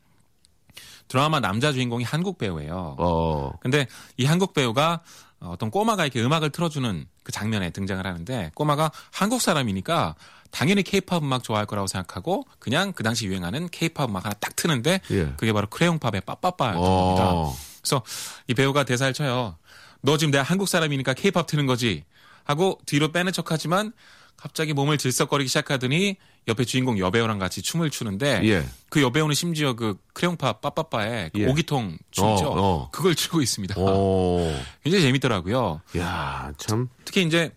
드라마 1.08 1.40
남자 1.40 1.72
주인공이 1.72 2.04
한국 2.04 2.38
배우예요. 2.38 2.96
어. 2.98 3.52
근데 3.60 3.86
이 4.16 4.24
한국 4.24 4.54
배우가 4.54 5.00
어떤 5.40 5.70
꼬마가 5.70 6.04
이렇게 6.04 6.22
음악을 6.22 6.50
틀어주는 6.50 7.06
그 7.22 7.32
장면에 7.32 7.70
등장을 7.70 8.04
하는데 8.04 8.50
꼬마가 8.54 8.90
한국 9.12 9.40
사람이니까 9.40 10.14
당연히 10.50 10.82
케이팝 10.82 11.22
음악 11.22 11.42
좋아할 11.42 11.66
거라고 11.66 11.86
생각하고 11.86 12.44
그냥 12.58 12.92
그 12.92 13.02
당시 13.02 13.26
유행하는 13.26 13.68
케이팝 13.68 14.08
음악 14.08 14.24
하나 14.24 14.34
딱 14.34 14.56
트는데 14.56 15.00
예. 15.10 15.32
그게 15.36 15.52
바로 15.52 15.66
크레용팝의 15.68 16.22
빠빠빠였던 16.22 16.82
어. 16.84 17.54
그래서 17.82 18.02
이 18.46 18.54
배우가 18.54 18.84
대사를 18.84 19.12
쳐요. 19.12 19.56
너 20.00 20.16
지금 20.16 20.30
내가 20.30 20.44
한국 20.44 20.68
사람이니까 20.68 21.14
케이팝 21.14 21.46
트는 21.46 21.66
거지 21.66 22.04
하고 22.44 22.78
뒤로 22.86 23.12
빼는 23.12 23.32
척하지만 23.32 23.92
갑자기 24.38 24.72
몸을 24.72 24.96
들썩거리기 24.96 25.48
시작하더니 25.48 26.16
옆에 26.46 26.64
주인공 26.64 26.98
여배우랑 26.98 27.38
같이 27.38 27.60
춤을 27.60 27.90
추는데 27.90 28.40
예. 28.44 28.64
그 28.88 29.02
여배우는 29.02 29.34
심지어 29.34 29.74
그 29.74 29.98
크레용팝 30.14 30.60
빠빠빠의 30.62 31.30
그 31.34 31.40
예. 31.40 31.46
오기통 31.46 31.98
춤이죠. 32.12 32.46
어, 32.46 32.54
어. 32.56 32.90
그걸 32.90 33.14
추고 33.16 33.42
있습니다. 33.42 33.74
오. 33.78 34.40
굉장히 34.84 35.02
재밌더라고요. 35.04 35.80
야, 35.98 36.52
참. 36.56 36.88
특히 37.04 37.24
이제 37.24 37.52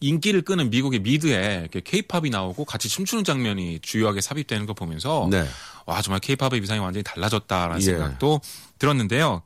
인기를 0.00 0.42
끄는 0.42 0.68
미국의 0.68 1.00
미드에 1.00 1.60
이렇게 1.62 1.80
케이팝이 1.80 2.28
나오고 2.28 2.66
같이 2.66 2.90
춤추는 2.90 3.24
장면이 3.24 3.80
주요하게 3.80 4.20
삽입되는 4.20 4.66
거 4.66 4.74
보면서 4.74 5.26
네. 5.30 5.44
와 5.86 6.02
정말 6.02 6.20
케이팝의 6.20 6.60
위상이 6.60 6.78
완전히 6.80 7.02
달라졌다라는 7.04 7.80
예. 7.80 7.84
생각도 7.84 8.42
들었는데요. 8.78 9.42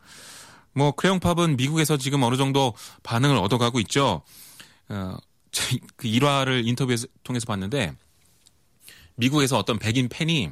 뭐 0.72 0.90
크레용팝은 0.92 1.56
미국에서 1.56 1.96
지금 1.96 2.24
어느 2.24 2.36
정도 2.36 2.74
반응을 3.04 3.36
얻어가고 3.36 3.78
있죠. 3.80 4.22
어, 4.88 5.16
제- 5.16 5.29
그 5.96 6.06
일화를 6.06 6.66
인터뷰에서 6.66 7.06
통해서 7.24 7.46
봤는데 7.46 7.94
미국에서 9.16 9.58
어떤 9.58 9.78
백인 9.78 10.08
팬이 10.08 10.50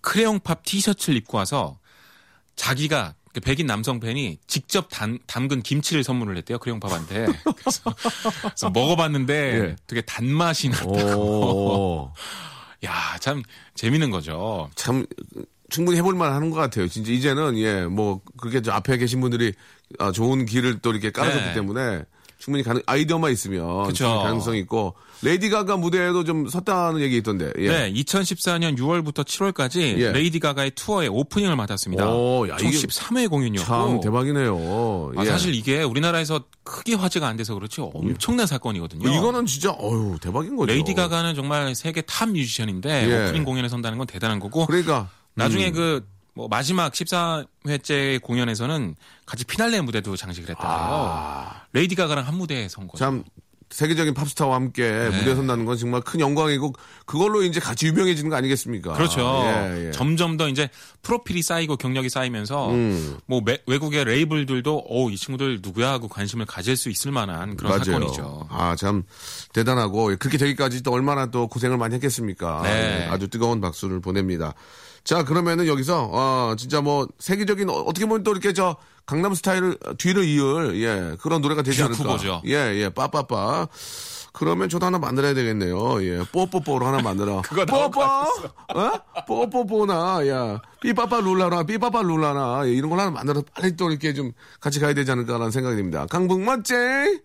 크레용팝 0.00 0.64
티셔츠를 0.64 1.16
입고 1.18 1.38
와서 1.38 1.78
자기가 2.56 3.14
그 3.32 3.40
백인 3.40 3.66
남성 3.66 4.00
팬이 4.00 4.38
직접 4.46 4.88
담, 4.90 5.18
담근 5.26 5.62
김치를 5.62 6.02
선물을 6.02 6.36
했대요 6.38 6.58
크레용팝한테. 6.58 7.26
그래서, 7.56 7.94
그래서 8.42 8.70
먹어봤는데 8.70 9.34
예. 9.34 9.76
되게 9.86 10.00
단맛이 10.00 10.68
났다고. 10.68 11.20
오. 11.20 12.12
야참 12.82 13.42
재밌는 13.74 14.10
거죠. 14.10 14.68
참 14.74 15.06
충분히 15.68 15.98
해볼만 15.98 16.32
하는 16.32 16.50
것 16.50 16.56
같아요. 16.56 16.88
진짜 16.88 17.12
이제는 17.12 17.56
예뭐 17.56 18.22
그렇게 18.38 18.62
저 18.62 18.72
앞에 18.72 18.96
계신 18.96 19.20
분들이 19.20 19.52
아, 19.98 20.10
좋은 20.10 20.44
길을 20.44 20.80
또 20.80 20.90
이렇게 20.90 21.10
깔아줬기 21.10 21.46
네. 21.46 21.54
때문에 21.54 22.04
충분히 22.40 22.64
가능 22.64 22.82
아이디어만 22.86 23.30
있으면 23.32 23.84
그쵸. 23.84 24.04
충분히 24.04 24.22
가능성 24.24 24.56
이 24.56 24.58
있고 24.60 24.94
레이디 25.22 25.50
가가 25.50 25.76
무대에도 25.76 26.24
좀 26.24 26.48
섰다는 26.48 27.00
얘기 27.02 27.18
있던데. 27.18 27.52
예. 27.58 27.68
네, 27.68 27.92
2014년 27.92 28.78
6월부터 28.78 29.24
7월까지 29.24 29.98
예. 29.98 30.12
레이디 30.12 30.40
가가의 30.40 30.72
투어의 30.74 31.08
오프닝을 31.10 31.54
맡았습니다. 31.54 32.10
오, 32.10 32.48
야, 32.48 32.56
총 32.56 32.70
이게 32.70 32.78
13회 32.78 33.28
공연이었고 33.28 33.66
참 33.66 34.00
대박이네요. 34.00 35.12
아, 35.16 35.22
예. 35.22 35.28
사실 35.28 35.54
이게 35.54 35.82
우리나라에서 35.82 36.42
크게 36.64 36.94
화제가 36.94 37.28
안 37.28 37.36
돼서 37.36 37.54
그렇지 37.54 37.82
엄청난 37.82 38.46
사건이거든요. 38.46 39.08
이거는 39.10 39.44
진짜 39.44 39.70
어유 39.72 40.16
대박인 40.22 40.56
거죠. 40.56 40.72
레이디 40.72 40.94
가가는 40.94 41.34
정말 41.34 41.74
세계 41.74 42.00
탑 42.00 42.30
뮤지션인데 42.30 43.10
예. 43.10 43.24
오프닝 43.24 43.44
공연에 43.44 43.68
선다는 43.68 43.98
건 43.98 44.06
대단한 44.06 44.40
거고 44.40 44.64
그러니까 44.66 45.10
나중에 45.34 45.68
음. 45.68 45.72
그 45.74 46.06
뭐 46.34 46.48
마지막 46.48 46.92
14회째 46.92 48.20
공연에서는 48.22 48.94
같이 49.26 49.44
피날레 49.44 49.80
무대도 49.80 50.16
장식을 50.16 50.50
했다고요. 50.50 51.50
레이디 51.72 51.94
가가랑 51.94 52.26
한 52.26 52.36
무대에 52.36 52.68
선 52.68 52.86
거죠. 52.88 53.04
아. 53.04 53.08
참 53.08 53.24
세계적인 53.72 54.14
팝스타와 54.14 54.56
함께 54.56 54.82
네. 54.90 55.10
무대에 55.16 55.36
선다는 55.36 55.64
건 55.64 55.76
정말 55.78 56.00
큰 56.00 56.18
영광이고 56.18 56.72
그걸로 57.06 57.44
이제 57.44 57.60
같이 57.60 57.86
유명해지는 57.86 58.28
거 58.28 58.34
아니겠습니까? 58.34 58.94
그렇죠. 58.94 59.20
예, 59.44 59.86
예. 59.86 59.90
점점 59.92 60.36
더 60.36 60.48
이제 60.48 60.68
프로필이 61.02 61.40
쌓이고 61.42 61.76
경력이 61.76 62.08
쌓이면서 62.08 62.70
음. 62.72 63.18
뭐 63.26 63.42
매- 63.44 63.58
외국의 63.68 64.04
레이블들도 64.06 64.86
어이 64.88 65.16
친구들 65.16 65.60
누구야 65.62 65.88
하고 65.90 66.08
관심을 66.08 66.46
가질 66.46 66.76
수 66.76 66.90
있을 66.90 67.12
만한 67.12 67.56
그런 67.56 67.70
맞아요. 67.70 67.84
사건이죠. 67.84 68.48
아, 68.50 68.74
참 68.76 69.04
대단하고 69.52 70.06
그렇게 70.18 70.36
되기까지 70.36 70.82
또 70.82 70.90
얼마나 70.90 71.26
또 71.26 71.46
고생을 71.46 71.76
많이 71.78 71.94
했겠습니까? 71.94 72.62
네. 72.64 73.06
아주 73.08 73.28
뜨거운 73.28 73.60
박수를 73.60 74.00
보냅니다. 74.00 74.52
자, 75.04 75.24
그러면은 75.24 75.66
여기서 75.66 76.08
어 76.12 76.54
진짜 76.56 76.80
뭐 76.80 77.06
세계적인 77.18 77.68
어, 77.70 77.72
어떻게 77.74 78.06
보면 78.06 78.22
또 78.22 78.32
이렇게 78.32 78.52
저 78.52 78.76
강남 79.06 79.34
스타일을 79.34 79.76
뒤를 79.98 80.24
이을 80.24 80.80
예 80.82 81.16
그런 81.20 81.40
노래가 81.40 81.62
되지 81.62 81.78
듀 81.78 81.84
않을까? 81.84 82.02
후보죠. 82.04 82.42
예, 82.46 82.52
예, 82.76 82.88
빠빠빠. 82.90 83.66
그러면 84.32 84.68
저도 84.68 84.86
하나 84.86 84.98
만들어야 84.98 85.34
되겠네요. 85.34 86.00
예, 86.04 86.22
뽀뽀뽀로 86.30 86.86
하나 86.86 87.02
만들어. 87.02 87.42
그거 87.48 87.64
뽀뽀, 87.66 88.00
어? 88.00 88.92
뽀뽀뽀나, 89.26 90.26
야, 90.28 90.60
삐빠빠 90.80 91.20
룰라나, 91.20 91.64
삐빠빠 91.64 92.02
룰라나, 92.02 92.62
예, 92.66 92.70
이런 92.72 92.90
걸 92.90 93.00
하나 93.00 93.10
만들어 93.10 93.42
빨리 93.52 93.74
또 93.76 93.90
이렇게 93.90 94.14
좀 94.14 94.30
같이 94.60 94.78
가야 94.78 94.94
되지 94.94 95.10
않을까라는 95.10 95.50
생각이 95.50 95.74
듭니다. 95.76 96.06
강북 96.06 96.42
멋쟁. 96.42 97.18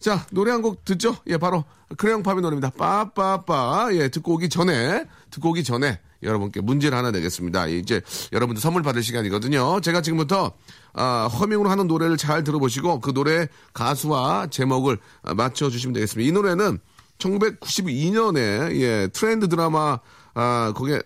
자, 0.00 0.26
노래 0.32 0.50
한 0.50 0.60
곡 0.62 0.84
듣죠? 0.84 1.14
예, 1.28 1.36
바로 1.36 1.64
크레용팝의 1.96 2.40
노래입니다. 2.42 2.70
빠빠빠. 2.70 3.90
예, 3.92 4.08
듣고 4.08 4.34
오기 4.34 4.48
전에, 4.48 5.04
듣고 5.30 5.50
오기 5.50 5.62
전에 5.62 6.00
여러분께 6.22 6.60
문제를 6.60 6.96
하나 6.96 7.10
내겠습니다. 7.10 7.66
이제 7.68 8.00
여러분들 8.32 8.60
선물 8.60 8.82
받을 8.82 9.02
시간이거든요. 9.02 9.80
제가 9.80 10.02
지금부터 10.02 10.52
아, 10.92 11.28
허밍으로 11.28 11.70
하는 11.70 11.86
노래를 11.86 12.16
잘 12.16 12.44
들어보시고 12.44 13.00
그 13.00 13.12
노래 13.12 13.48
가수와 13.72 14.48
제목을 14.48 14.98
아, 15.22 15.34
맞춰주시면 15.34 15.94
되겠습니다. 15.94 16.28
이 16.28 16.32
노래는 16.32 16.78
1992년에 17.18 18.80
예, 18.80 19.08
트렌드 19.12 19.48
드라마 19.48 19.98
아, 20.34 20.72
거기에 20.74 21.00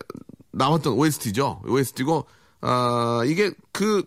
나왔던 0.53 0.95
OST죠. 0.95 1.63
OST고 1.67 2.27
아, 2.61 3.23
이게 3.27 3.53
그 3.73 4.05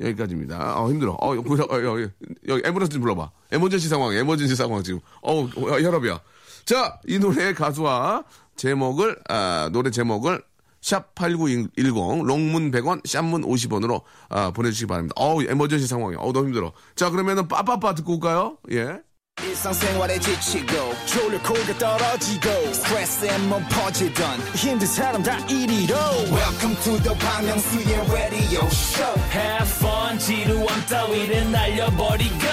여기까지입니다. 0.00 0.80
어, 0.80 0.88
힘들어. 0.90 1.12
어, 1.20 1.36
여기, 1.36 1.48
여기, 1.84 2.08
여기, 2.48 2.62
앰뷸런스 2.62 2.90
좀 2.90 3.00
불러봐. 3.02 3.30
에머전시 3.52 3.88
상황, 3.88 4.12
에머전시 4.14 4.56
상황 4.56 4.82
지금. 4.82 5.00
어우, 5.22 5.48
어, 5.56 5.80
혈압이야. 5.80 6.20
자, 6.64 6.98
이 7.06 7.18
노래의 7.18 7.54
가수와 7.54 8.24
제목을, 8.56 9.18
아, 9.28 9.70
노래 9.72 9.90
제목을 9.90 10.42
샵8910, 10.80 12.24
롱문 12.24 12.70
100원, 12.70 13.06
샵문 13.06 13.42
50원으로, 13.42 14.02
아, 14.28 14.50
보내주시기 14.50 14.86
바랍니다. 14.86 15.14
어우, 15.16 15.42
에머전시 15.42 15.86
상황이야. 15.86 16.18
어우, 16.20 16.32
너무 16.32 16.46
힘들어. 16.48 16.72
자, 16.94 17.10
그러면은 17.10 17.48
빠빠빠 17.48 17.94
듣고 17.94 18.14
올까요? 18.14 18.58
예. 18.72 19.00
일상생활에 19.48 20.18
지치고, 20.18 20.94
졸려 21.06 21.40
코가 21.42 21.78
떨어지고, 21.78 22.72
스트레스에 22.72 23.38
몸 23.38 23.64
퍼지던, 23.68 24.40
힘든 24.54 24.86
사람 24.86 25.22
다 25.22 25.38
이리로. 25.46 25.94
welcome 26.30 26.76
to 26.82 26.98
the 27.02 27.14
Bang 27.18 27.46
Myung-soo's 27.48 28.12
radio 28.12 28.66
show 28.66 29.14
Have 29.32 29.68
fun 29.76 30.18
지루함 30.18 30.86
따위를 30.86 31.50
날려버리고 31.50 32.44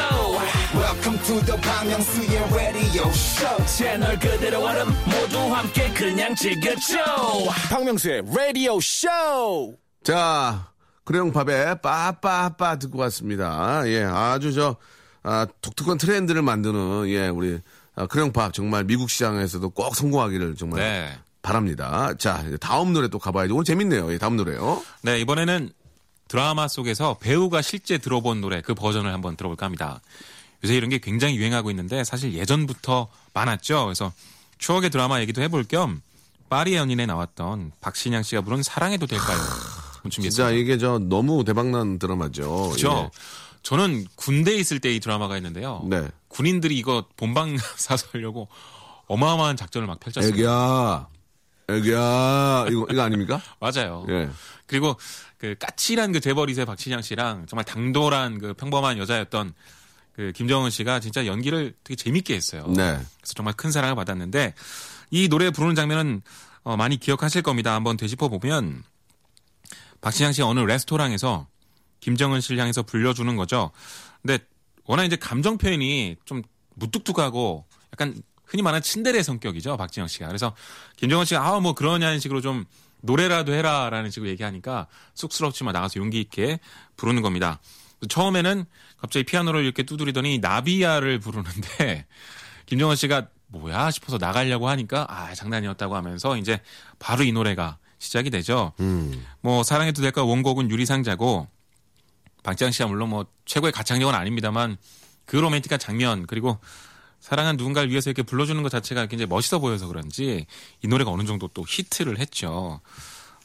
welcome 0.74 1.20
to 1.24 1.40
the 1.46 1.60
Bang 1.62 1.90
Myung-soo's 1.90 2.54
radio 2.54 3.08
show 3.10 3.66
채널 3.66 4.18
그대로 4.20 4.64
얼음 4.64 4.88
모두 5.06 5.38
함께 5.54 5.90
그냥 5.94 6.34
즐겨줘 6.36 6.98
박명수의 7.70 8.24
radio 8.30 8.78
show 8.78 9.76
자, 10.04 10.72
크레용팝의 11.06 11.82
빠빠빠 11.82 12.78
듣고 12.78 13.00
왔습니다. 13.00 13.84
예, 13.88 14.04
아주 14.04 14.54
저, 14.54 14.76
아, 15.26 15.48
독특한 15.62 15.98
트렌드를 15.98 16.42
만드는, 16.44 17.10
예, 17.10 17.28
우리, 17.28 17.60
아, 17.96 18.06
크레용팝 18.06 18.54
정말 18.54 18.84
미국 18.84 19.10
시장에서도 19.10 19.68
꼭 19.72 19.96
성공하기를 19.96 20.56
정말 20.56 20.80
네. 20.80 21.18
바랍니다. 21.42 22.14
자, 22.20 22.44
이제 22.48 22.58
다음 22.58 22.94
노래 22.94 23.08
또 23.08 23.18
가봐야죠. 23.18 23.56
오늘 23.56 23.66
재밌네요. 23.66 24.14
예, 24.14 24.18
다음 24.20 24.38
노래요. 24.38 24.84
네, 25.02 25.20
이번에는 25.20 25.72
드라마 26.28 26.68
속에서 26.68 27.18
배우가 27.20 27.62
실제 27.62 27.98
들어본 27.98 28.42
노래 28.42 28.62
그 28.62 28.74
버전을 28.76 29.12
한번 29.12 29.36
들어볼까 29.36 29.66
합니다. 29.66 30.02
요새 30.64 30.76
이런 30.76 30.90
게 30.90 31.00
굉장히 31.00 31.38
유행하고 31.38 31.70
있는데 31.72 32.04
사실 32.04 32.34
예전부터 32.34 33.08
많았죠. 33.34 33.86
그래서 33.86 34.12
추억의 34.58 34.90
드라마 34.90 35.20
얘기도 35.22 35.42
해볼 35.42 35.66
겸 35.66 36.02
파리의 36.50 36.78
연인에 36.78 37.06
나왔던 37.06 37.74
박신양 37.82 38.24
씨가 38.24 38.42
부른 38.42 38.64
사랑해도 38.64 39.06
될까요? 39.06 39.38
준비했습니다. 40.10 40.30
진짜 40.30 40.52
이게 40.52 40.78
저 40.78 41.00
너무 41.00 41.44
대박난 41.44 42.00
드라마죠. 42.00 42.70
그렇죠. 42.70 43.12
저는 43.66 44.06
군대에 44.16 44.56
있을 44.56 44.80
때 44.80 44.94
이 44.96 45.00
드라마가 45.00 45.36
있는데요. 45.38 45.82
예. 45.92 46.02
네. 46.02 46.08
군인들이 46.30 46.78
이거 46.78 47.06
본방 47.18 47.58
사서 47.78 48.08
하려고 48.14 48.48
어마어마한 49.08 49.58
작전을 49.58 49.88
막 49.88 50.00
펼쳤습니다. 50.00 50.38
애기야, 50.38 51.08
애기야, 51.70 52.66
이거 52.70 52.88
이거 52.90 53.02
아닙니까? 53.02 53.42
맞아요. 53.60 54.06
예. 54.10 54.30
그리고 54.68 54.96
그 55.38 55.56
까칠한 55.60 56.12
그 56.12 56.20
재벌이세 56.20 56.66
박신양 56.66 57.02
씨랑 57.02 57.48
정말 57.48 57.66
당돌한 57.66 58.38
그 58.40 58.54
평범한 58.54 58.98
여자였던 59.00 59.54
그 60.14 60.32
김정은 60.34 60.70
씨가 60.70 61.00
진짜 61.00 61.26
연기를 61.26 61.74
되게 61.84 61.96
재밌게 61.96 62.36
했어요. 62.36 62.66
네. 62.68 62.94
그래서 62.94 63.34
정말 63.36 63.54
큰 63.56 63.72
사랑을 63.72 63.96
받았는데 63.96 64.54
이 65.12 65.28
노래 65.28 65.50
부르는 65.50 65.76
장면은 65.76 66.22
어, 66.64 66.78
많이 66.78 66.98
기억하실 66.98 67.42
겁니다. 67.42 67.74
한번 67.74 67.98
되짚어 67.98 68.30
보면 68.30 68.84
박신양 70.02 70.34
씨가 70.34 70.48
어느 70.48 70.60
레스토랑에서 70.62 71.48
김정은 72.06 72.40
씨를 72.40 72.60
향해서 72.60 72.84
불려주는 72.84 73.36
거죠. 73.36 73.72
근데 74.22 74.38
워낙 74.86 75.06
이제 75.06 75.16
감정 75.16 75.58
표현이 75.58 76.18
좀 76.24 76.44
무뚝뚝하고 76.76 77.66
약간 77.94 78.22
흔히 78.46 78.62
말하는 78.62 78.84
친데레 78.84 79.24
성격이죠. 79.24 79.76
박진영 79.76 80.08
씨가. 80.08 80.28
그래서 80.28 80.56
김정은 80.98 81.26
씨가 81.26 81.48
아 81.48 81.60
뭐 81.60 81.74
그러냐는 81.74 82.20
식으로 82.20 82.42
좀 82.42 82.66
노래라도 83.02 83.54
해라 83.54 83.90
라는 83.90 84.12
식으로 84.12 84.30
얘기하니까 84.30 84.86
쑥스럽지만 85.16 85.74
나가서 85.74 86.00
용기 86.00 86.22
있게 86.22 86.60
부르는 86.96 87.24
겁니다. 87.24 87.60
처음에는 88.08 88.66
갑자기 89.00 89.24
피아노를 89.24 89.64
이렇게 89.64 89.82
두드리더니 89.82 90.38
나비야를 90.38 91.20
부르는데 91.20 92.06
김정은 92.68 92.96
씨가 92.96 93.30
뭐야 93.48 93.90
싶어서 93.90 94.20
나가려고 94.20 94.70
하니까 94.70 95.08
아 95.10 95.34
장난이었다고 95.34 95.96
하면서 95.96 96.38
이제 96.38 96.62
바로 97.00 97.24
이 97.24 97.32
노래가 97.32 97.80
시작이 97.98 98.30
되죠. 98.30 98.74
뭐 99.42 99.64
사랑해도 99.64 100.04
될까 100.04 100.24
원곡은 100.24 100.70
유리상자고 100.70 101.48
박지영 102.46 102.72
씨가 102.72 102.88
물론 102.88 103.10
뭐 103.10 103.26
최고의 103.46 103.74
가창력은 103.74 104.14
아닙니다만 104.14 104.78
그 105.26 105.36
로맨틱한 105.36 105.80
장면 105.80 106.28
그리고 106.28 106.60
사랑한 107.20 107.58
누군가를 107.58 107.90
위해서 107.90 108.12
이렇게 108.12 108.22
불러주는 108.22 108.62
것 108.62 108.70
자체가 108.70 109.08
굉장히 109.08 109.28
멋있어 109.28 109.58
보여서 109.58 109.88
그런지 109.88 110.46
이 110.84 110.88
노래가 110.88 111.10
어느 111.10 111.24
정도 111.24 111.48
또 111.48 111.66
히트를 111.68 112.20
했죠. 112.20 112.82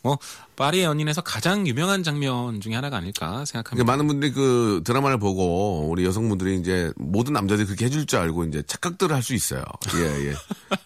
뭐 0.02 0.18
파리의 0.56 0.84
연인에서 0.84 1.20
가장 1.22 1.66
유명한 1.66 2.02
장면 2.02 2.60
중에 2.60 2.74
하나가 2.74 2.96
아닐까 2.98 3.26
그러니까 3.26 3.44
생각합니다. 3.44 3.84
많은 3.90 4.06
분들이 4.06 4.32
그 4.32 4.82
드라마를 4.84 5.18
보고 5.18 5.88
우리 5.90 6.04
여성분들이 6.04 6.58
이제 6.58 6.92
모든 6.96 7.32
남자들이 7.32 7.66
그렇게 7.66 7.84
해줄 7.86 8.06
줄 8.06 8.18
알고 8.18 8.44
이제 8.44 8.62
착각들을 8.66 9.14
할 9.14 9.22
수 9.22 9.34
있어요. 9.34 9.62
예, 9.96 10.28
예. 10.30 10.34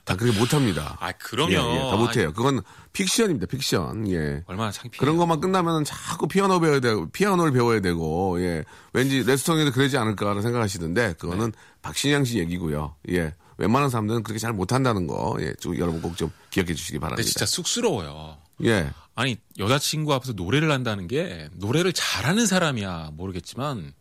다 0.05 0.17
그렇게 0.17 0.37
못합니다. 0.39 0.97
아 1.01 1.13
그럼요. 1.13 1.53
예, 1.53 1.57
예, 1.57 1.79
다 1.91 1.97
못해요. 1.97 2.33
그건 2.33 2.61
픽션입니다, 2.93 3.47
픽션. 3.47 4.11
예. 4.11 4.43
얼마나 4.47 4.71
창피해요. 4.71 4.99
그런 5.01 5.17
것만 5.17 5.41
끝나면 5.41 5.85
자꾸 5.85 6.27
피아노 6.29 6.61
배워야 6.61 6.81
되고, 6.81 7.09
피아노를 7.11 7.53
배워야 7.53 7.81
되고, 7.81 8.41
예. 8.41 8.65
왠지 8.93 9.23
레스토랑에도 9.25 9.73
그러지 9.73 9.97
않을까라는 9.99 10.43
생각하시는데, 10.43 11.15
그거는 11.19 11.51
네. 11.53 11.59
박신양 11.83 12.25
씨 12.25 12.39
얘기고요. 12.39 12.95
예. 13.11 13.35
웬만한 13.59 13.91
사람들은 13.91 14.23
그렇게 14.25 14.39
잘 14.39 14.53
못한다는 14.53 15.07
거, 15.09 15.37
예. 15.41 15.53
좀 15.61 15.77
여러분 15.79 16.03
꼭 16.03 16.17
좀 16.17 16.31
기억해 16.51 16.75
주시기 16.75 16.99
바랍니다. 17.01 17.17
근데 17.17 17.29
진짜 17.29 17.47
쑥스러워요. 17.47 18.37
예. 18.65 18.91
아니 19.15 19.37
여자친구 19.59 20.13
앞에서 20.15 20.33
노래를 20.33 20.71
한다는 20.71 21.07
게 21.07 21.49
노래를 21.55 21.93
잘하는 21.93 22.47
사람이야 22.47 23.11
모르겠지만 23.15 23.93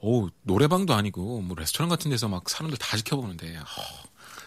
오 0.00 0.28
노래방도 0.42 0.94
아니고 0.94 1.40
뭐 1.40 1.56
레스토랑 1.58 1.88
같은 1.88 2.10
데서 2.10 2.28
막 2.28 2.48
사람들 2.48 2.78
다 2.78 2.96
지켜보는데 2.96 3.56
어, 3.56 3.62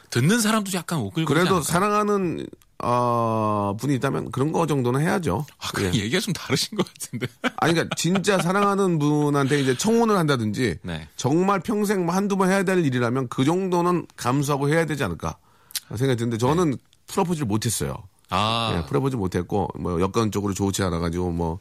듣는 0.09 0.39
사람도 0.39 0.71
약간 0.73 0.99
오글거리지 0.99 1.25
그래도 1.25 1.55
않을까? 1.55 1.63
사랑하는, 1.63 2.47
어, 2.83 3.75
분이 3.79 3.95
있다면 3.95 4.31
그런 4.31 4.51
거 4.51 4.65
정도는 4.65 5.01
해야죠. 5.01 5.45
아, 5.57 5.69
그 5.73 5.83
예. 5.83 5.87
얘기가 5.87 6.19
좀 6.19 6.33
다르신 6.33 6.77
것 6.77 6.85
같은데. 6.87 7.27
아니, 7.57 7.73
그러니까 7.73 7.95
진짜 7.95 8.37
사랑하는 8.37 8.99
분한테 8.99 9.59
이제 9.59 9.75
청혼을 9.75 10.15
한다든지 10.15 10.77
네. 10.83 11.07
정말 11.15 11.59
평생 11.59 12.05
뭐 12.05 12.15
한두 12.15 12.37
번 12.37 12.49
해야 12.49 12.63
될 12.63 12.85
일이라면 12.85 13.29
그 13.29 13.43
정도는 13.43 14.07
감수하고 14.15 14.69
해야 14.69 14.85
되지 14.85 15.03
않을까 15.03 15.37
생각이 15.89 16.17
드는데 16.17 16.37
저는 16.37 16.77
프로포즈를 17.07 17.47
못했어요. 17.47 17.95
아, 18.29 18.75
예, 18.83 18.85
프로포즈 18.87 19.15
못했고 19.15 19.69
뭐 19.79 19.99
여건적으로 20.01 20.53
좋지 20.53 20.83
않아가지고 20.83 21.31
뭐. 21.31 21.59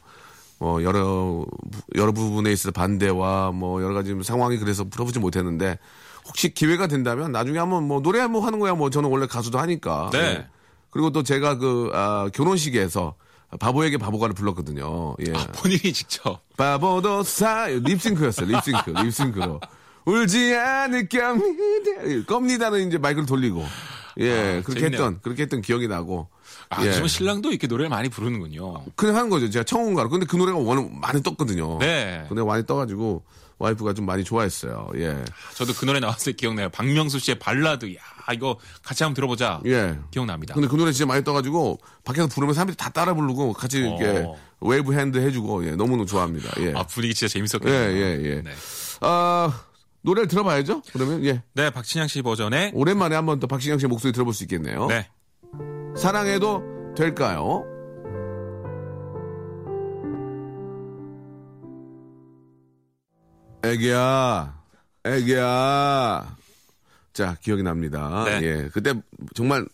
뭐 0.59 0.81
여러 0.83 1.03
부- 1.05 1.81
여러 1.97 2.11
부분에 2.11 2.51
있어서 2.51 2.71
반대와 2.71 3.51
뭐 3.51 3.83
여러 3.83 3.93
가지 3.93 4.15
상황이 4.23 4.57
그래서 4.57 4.85
프로포즈 4.89 5.19
못했는데 5.19 5.77
혹시 6.25 6.51
기회가 6.51 6.87
된다면 6.87 7.31
나중에 7.31 7.59
한번 7.59 7.83
뭐 7.83 8.01
노래 8.01 8.19
한번 8.19 8.43
하는 8.43 8.57
거야 8.57 8.73
뭐 8.73 8.89
저는 8.89 9.07
원래 9.07 9.27
가수도 9.27 9.59
하니까 9.59 10.09
네. 10.13 10.17
예. 10.19 10.47
그리고 10.89 11.11
또 11.11 11.21
제가 11.21 11.59
그 11.59 11.91
아, 11.93 12.27
결혼식에서 12.33 13.13
바보에게 13.59 13.99
바보가를 13.99 14.33
불렀거든요 14.33 15.15
예. 15.27 15.31
본인이 15.61 15.93
직접. 15.93 16.41
바보도 16.57 17.21
사 17.21 17.67
립싱크였어요 17.67 18.47
립싱크 18.47 18.89
립싱크로 18.99 19.59
울지 20.05 20.55
않을 20.55 21.07
겁니다 21.07 22.25
겁니다는 22.25 22.87
이제 22.87 22.97
마이크를 22.97 23.27
돌리고 23.27 23.63
예 24.21 24.31
아, 24.31 24.61
그렇게 24.63 24.79
재밌네요. 24.79 25.01
했던 25.03 25.19
그렇게 25.21 25.43
했던 25.43 25.61
기억이 25.61 25.87
나고 25.87 26.29
아, 26.69 26.83
예. 26.83 26.87
요즘은 26.87 27.07
신랑도 27.07 27.49
이렇게 27.49 27.67
노래를 27.67 27.89
많이 27.89 28.09
부르는군요. 28.09 28.85
그냥 28.95 29.15
하는 29.15 29.29
거죠 29.29 29.49
제가 29.49 29.63
청혼가로 29.63 30.09
근데 30.09 30.25
그 30.25 30.35
노래가 30.35 30.57
워낙 30.57 30.89
많이 30.91 31.23
떴거든요 31.23 31.77
네. 31.79 32.25
근데 32.27 32.43
많이 32.43 32.65
떠가지고 32.65 33.23
와이프가 33.59 33.93
좀 33.93 34.05
많이 34.05 34.23
좋아했어요 34.23 34.89
예 34.95 35.17
저도 35.55 35.73
그 35.73 35.85
노래 35.85 35.99
나왔을 35.99 36.33
때 36.33 36.35
기억나요. 36.35 36.69
박명수 36.69 37.19
씨의 37.19 37.39
발라드. 37.39 37.93
야, 37.95 37.99
이거 38.33 38.57
같이 38.83 39.03
한번 39.03 39.15
들어보자. 39.15 39.61
예. 39.65 39.97
기억납니다. 40.11 40.53
근데 40.53 40.67
그 40.67 40.75
노래 40.75 40.91
진짜 40.91 41.05
많이 41.07 41.23
떠가지고 41.23 41.79
밖에서 42.03 42.27
부르면 42.27 42.53
사람들이 42.53 42.77
다 42.77 42.89
따라 42.89 43.13
부르고 43.13 43.53
같이 43.53 43.79
이렇게 43.79 44.25
어. 44.25 44.35
wave 44.61 44.93
hand 44.93 45.17
해주고 45.17 45.65
예, 45.65 45.71
너무너무 45.71 46.05
좋아합니다. 46.05 46.49
예. 46.61 46.73
아, 46.75 46.83
분위기 46.83 47.13
진짜 47.13 47.31
재밌었거든요. 47.31 47.73
예, 47.73 47.93
예, 47.93 48.21
예. 48.23 48.41
네. 48.41 48.51
아, 49.01 49.63
노래를 50.01 50.27
들어봐야죠. 50.27 50.83
그러면 50.93 51.25
예. 51.25 51.41
네, 51.53 51.69
박신양 51.69 52.07
씨 52.07 52.21
버전의 52.21 52.71
오랜만에 52.73 53.15
한번 53.15 53.39
또 53.39 53.47
박신양 53.47 53.79
씨 53.79 53.87
목소리 53.87 54.13
들어볼 54.13 54.33
수 54.33 54.43
있겠네요. 54.43 54.87
네. 54.87 55.09
사랑해도 55.97 56.93
될까요? 56.95 57.65
애기야, 63.63 64.61
애기야. 65.03 66.37
자, 67.13 67.35
기억이 67.41 67.63
납니다. 67.63 68.23
네. 68.25 68.39
예. 68.43 68.69
그때 68.71 68.93
정말 69.33 69.65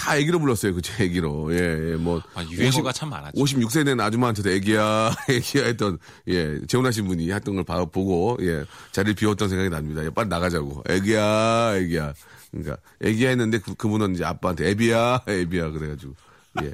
다 0.00 0.16
애기로 0.16 0.38
불렀어요. 0.40 0.74
그죠? 0.74 0.92
애기로. 1.02 1.54
예, 1.54 1.92
예. 1.92 1.96
뭐. 1.96 2.22
아, 2.34 2.42
유행어가 2.44 2.90
50 2.90 2.94
참 2.94 3.10
많았죠. 3.10 3.42
56세 3.42 3.84
된 3.84 4.00
아줌마한테도 4.00 4.50
애기야, 4.50 5.14
애기야 5.28 5.64
했던, 5.66 5.98
예, 6.28 6.58
재혼하신 6.66 7.06
분이 7.06 7.30
했던 7.30 7.54
걸 7.54 7.64
봐- 7.64 7.84
보고, 7.84 8.38
예, 8.40 8.64
자리를 8.92 9.14
비웠던 9.14 9.48
생각이 9.48 9.68
납니다. 9.68 10.02
예, 10.04 10.10
빨리 10.10 10.28
나가자고. 10.28 10.84
애기야, 10.88 11.76
애기야. 11.76 12.14
그러니까, 12.50 12.76
애기야 13.02 13.28
했는데 13.30 13.58
그, 13.58 13.74
그분은 13.74 14.14
이제 14.14 14.24
아빠한테 14.24 14.70
애비야, 14.70 15.22
애비야. 15.28 15.70
그래가지고, 15.70 16.14
예. 16.62 16.72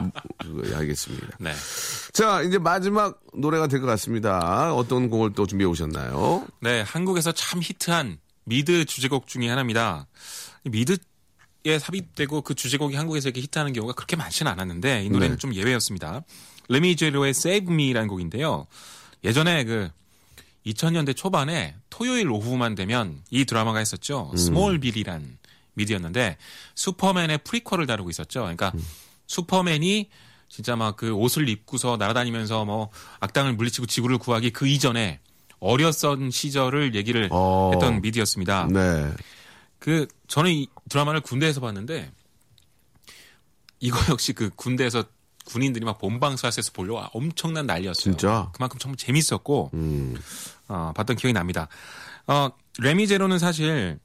음, 0.00 0.10
예, 0.70 0.74
알겠습니다. 0.74 1.28
네. 1.40 1.52
자, 2.12 2.42
이제 2.42 2.58
마지막 2.58 3.18
노래가 3.34 3.66
될 3.68 3.80
것 3.80 3.86
같습니다. 3.86 4.74
어떤 4.74 5.08
곡을 5.10 5.32
또 5.32 5.46
준비해 5.46 5.68
오셨나요? 5.68 6.46
네, 6.60 6.82
한국에서 6.82 7.32
참 7.32 7.60
히트한 7.62 8.18
미드 8.44 8.84
주제곡 8.84 9.26
중에 9.26 9.48
하나입니다. 9.48 10.06
이 10.64 10.68
미드 10.70 10.96
에 11.66 11.78
삽입되고 11.78 12.42
그 12.42 12.54
주제곡이 12.54 12.94
한국에서 12.96 13.28
이렇게 13.28 13.40
히트하는 13.40 13.72
경우가 13.72 13.94
그렇게 13.94 14.16
많지는 14.16 14.50
않았는데 14.52 15.04
이 15.04 15.10
노래는 15.10 15.36
네. 15.36 15.38
좀 15.38 15.54
예외였습니다. 15.54 16.22
Remy 16.68 16.93
Zero의 16.93 17.30
Save 17.30 17.72
Me라는 17.72 18.08
곡인데요. 18.08 18.66
예전에 19.24 19.64
그 19.64 19.90
2000년대 20.66 21.16
초반에 21.16 21.74
토요일 21.90 22.30
오후만 22.30 22.74
되면 22.74 23.20
이 23.30 23.44
드라마가 23.44 23.78
했었죠. 23.78 24.32
스몰빌이란 24.36 25.38
미드였는데 25.74 26.36
슈퍼맨의 26.74 27.38
프리퀄을 27.44 27.86
다루고 27.86 28.10
있었죠. 28.10 28.40
그러니까 28.40 28.72
슈퍼맨이 29.26 30.08
진짜 30.48 30.76
막 30.76 30.96
그 30.96 31.12
옷을 31.12 31.48
입고서 31.48 31.96
날아다니면서 31.96 32.64
뭐 32.64 32.90
악당을 33.20 33.54
물리치고 33.54 33.86
지구를 33.86 34.18
구하기 34.18 34.50
그 34.50 34.66
이전에 34.66 35.20
어렸던 35.58 36.30
시절을 36.30 36.94
얘기를 36.94 37.28
어. 37.32 37.70
했던 37.72 38.00
미디였습니다. 38.00 38.68
네. 38.70 39.12
그 39.78 40.06
저는 40.28 40.50
이 40.50 40.68
드라마를 40.88 41.20
군대에서 41.20 41.60
봤는데 41.60 42.10
이거 43.80 43.98
역시 44.10 44.32
그 44.32 44.50
군대에서 44.54 45.04
군인들이 45.44 45.84
막 45.84 45.98
본방사수해서 45.98 46.72
보려고 46.72 47.00
엄청난 47.12 47.66
난리였어요. 47.66 48.02
진짜? 48.02 48.50
그만큼 48.52 48.78
정말 48.78 48.96
재밌었고 48.96 49.70
음, 49.74 50.16
어, 50.68 50.92
봤던 50.94 51.16
기억이 51.16 51.32
납니다. 51.32 51.68
어, 52.26 52.50
레미제로는 52.78 53.38
사실 53.38 53.98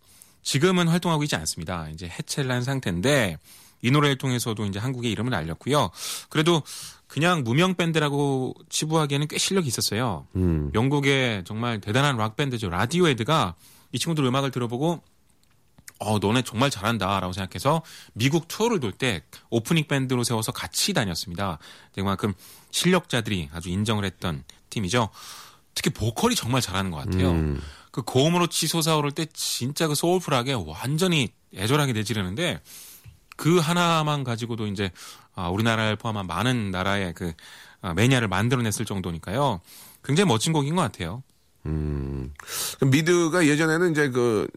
지금은 0.43 0.87
활동하고 0.87 1.23
있지 1.23 1.35
않습니다. 1.35 1.89
이제 1.89 2.07
해체를 2.07 2.51
한 2.51 2.63
상태인데 2.63 3.37
이 3.81 3.91
노래를 3.91 4.17
통해서도 4.17 4.65
이제 4.65 4.79
한국의 4.79 5.11
이름을 5.11 5.33
알렸고요. 5.33 5.89
그래도 6.29 6.61
그냥 7.07 7.43
무명 7.43 7.75
밴드라고 7.75 8.53
치부하기에는 8.69 9.27
꽤 9.27 9.37
실력이 9.37 9.67
있었어요. 9.67 10.27
음. 10.35 10.71
영국의 10.73 11.43
정말 11.45 11.81
대단한 11.81 12.17
락 12.17 12.35
밴드죠. 12.35 12.69
라디오헤드가 12.69 13.55
이 13.91 13.99
친구들 13.99 14.23
음악을 14.23 14.51
들어보고 14.51 15.01
어, 16.01 16.17
너네 16.17 16.41
정말 16.41 16.69
잘한다라고 16.71 17.31
생각해서 17.31 17.83
미국 18.13 18.47
투어를 18.47 18.79
돌 18.79 18.91
때 18.91 19.23
오프닝 19.49 19.87
밴드로 19.87 20.23
세워서 20.23 20.51
같이 20.51 20.93
다녔습니다. 20.93 21.59
그만큼 21.93 22.33
실력자들이 22.71 23.49
아주 23.53 23.69
인정을 23.69 24.03
했던 24.03 24.43
팀이죠. 24.69 25.09
특히 25.73 25.91
보컬이 25.91 26.35
정말 26.35 26.59
잘하는 26.61 26.91
것 26.91 26.97
같아요. 26.97 27.31
음. 27.31 27.61
그 27.91 28.01
고음으로 28.01 28.47
치솟아 28.47 28.97
오를 28.97 29.11
때 29.11 29.25
진짜 29.33 29.87
그 29.87 29.95
소울풀하게 29.95 30.53
완전히 30.65 31.29
애절하게 31.55 31.93
내지르는데 31.93 32.61
그 33.37 33.59
하나만 33.59 34.23
가지고도 34.23 34.67
이제 34.67 34.91
아, 35.35 35.49
우리나라를 35.49 35.95
포함한 35.95 36.27
많은 36.27 36.71
나라의 36.71 37.13
그 37.13 37.33
아, 37.81 37.93
매니아를 37.93 38.27
만들어냈을 38.27 38.85
정도니까요. 38.85 39.61
굉장히 40.03 40.27
멋진 40.27 40.51
곡인 40.51 40.75
것 40.75 40.81
같아요. 40.81 41.23
음. 41.65 42.33
미드가 42.81 43.45
예전에는 43.45 43.91
이제 43.91 44.09
그, 44.09 44.47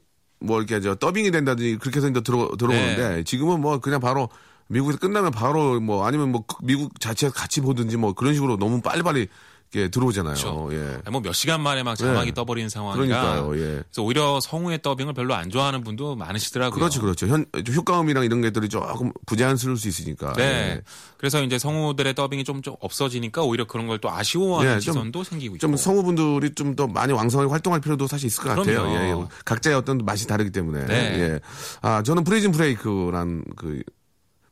뭐 0.45 0.59
이렇게 0.59 0.81
저 0.81 0.95
더빙이 0.95 1.31
된다든지 1.31 1.79
그렇게 1.81 1.99
해서 1.99 2.09
이제 2.09 2.21
들어, 2.21 2.51
들어오는데 2.59 3.09
네. 3.17 3.25
지금은 3.25 3.61
뭐 3.61 3.79
그냥 3.79 4.01
바로 4.01 4.29
미국에서 4.69 4.99
끝나면 4.99 5.31
바로 5.31 5.81
뭐 5.81 6.07
아니면 6.07 6.33
뭐 6.33 6.45
미국 6.63 6.99
자체에서 7.01 7.35
같이 7.35 7.61
보든지 7.61 7.97
뭐 7.97 8.13
그런 8.13 8.35
식으로 8.35 8.57
너무 8.57 8.81
빨리빨리 8.81 9.29
이렇게 9.73 9.89
들어오잖아요. 9.91 10.35
그렇죠. 10.35 10.69
예. 10.73 11.11
뭐몇 11.11 11.35
시간 11.35 11.61
만에 11.61 11.83
막 11.83 11.97
자막이 11.97 12.27
네. 12.27 12.35
떠버리는 12.35 12.69
상황이라 12.69 13.05
그러니까요. 13.07 13.57
예. 13.57 13.83
그래서 13.83 14.03
오히려 14.03 14.39
성우의 14.41 14.83
더빙을 14.83 15.15
별로 15.15 15.35
안 15.35 15.51
좋아하는 15.51 15.83
분도 15.83 16.15
많으시더라고요. 16.15 16.79
그렇죠, 16.79 17.01
그렇죠. 17.01 17.27
현, 17.27 17.45
효과음이랑 17.75 18.23
이런 18.25 18.41
것들이 18.41 18.69
조금 18.69 19.11
부자연스러울 19.27 19.77
수 19.77 19.89
있으니까. 19.89 20.33
네. 20.35 20.43
예. 20.45 20.83
그래서 21.17 21.43
이제 21.43 21.59
성우들의 21.59 22.15
더빙이 22.15 22.45
좀, 22.45 22.63
좀 22.63 22.77
없어지니까 22.81 23.43
오히려 23.43 23.67
그런 23.67 23.89
걸 23.89 23.99
또 24.01 24.11
아쉬워하는 24.11 24.77
예, 24.77 24.81
좀- 24.81 24.93
시선도 24.95 25.25
생기고 25.25 25.57
있고. 25.57 25.61
좀 25.61 25.77
성우분들이 25.77 26.55
좀 26.55 26.77
더 26.77 26.87
많이 26.87 27.13
왕성하게 27.13 27.51
활동할 27.51 27.81
필요도 27.81 28.07
사실 28.09 28.27
있을 28.27 28.43
것 28.43 28.51
같아요. 28.51 28.83
그럼요. 28.83 28.95
예, 28.97 29.11
예. 29.11 29.27
각자의 29.45 29.77
어떤 29.77 29.99
맛이 29.99 30.27
다르기 30.27 30.51
때문에. 30.51 30.87
네. 30.87 30.95
예. 31.21 31.41
아, 31.83 32.03
저는 32.03 32.23
프리즌 32.25 32.51
브레이크란 32.53 33.45
그 33.57 33.83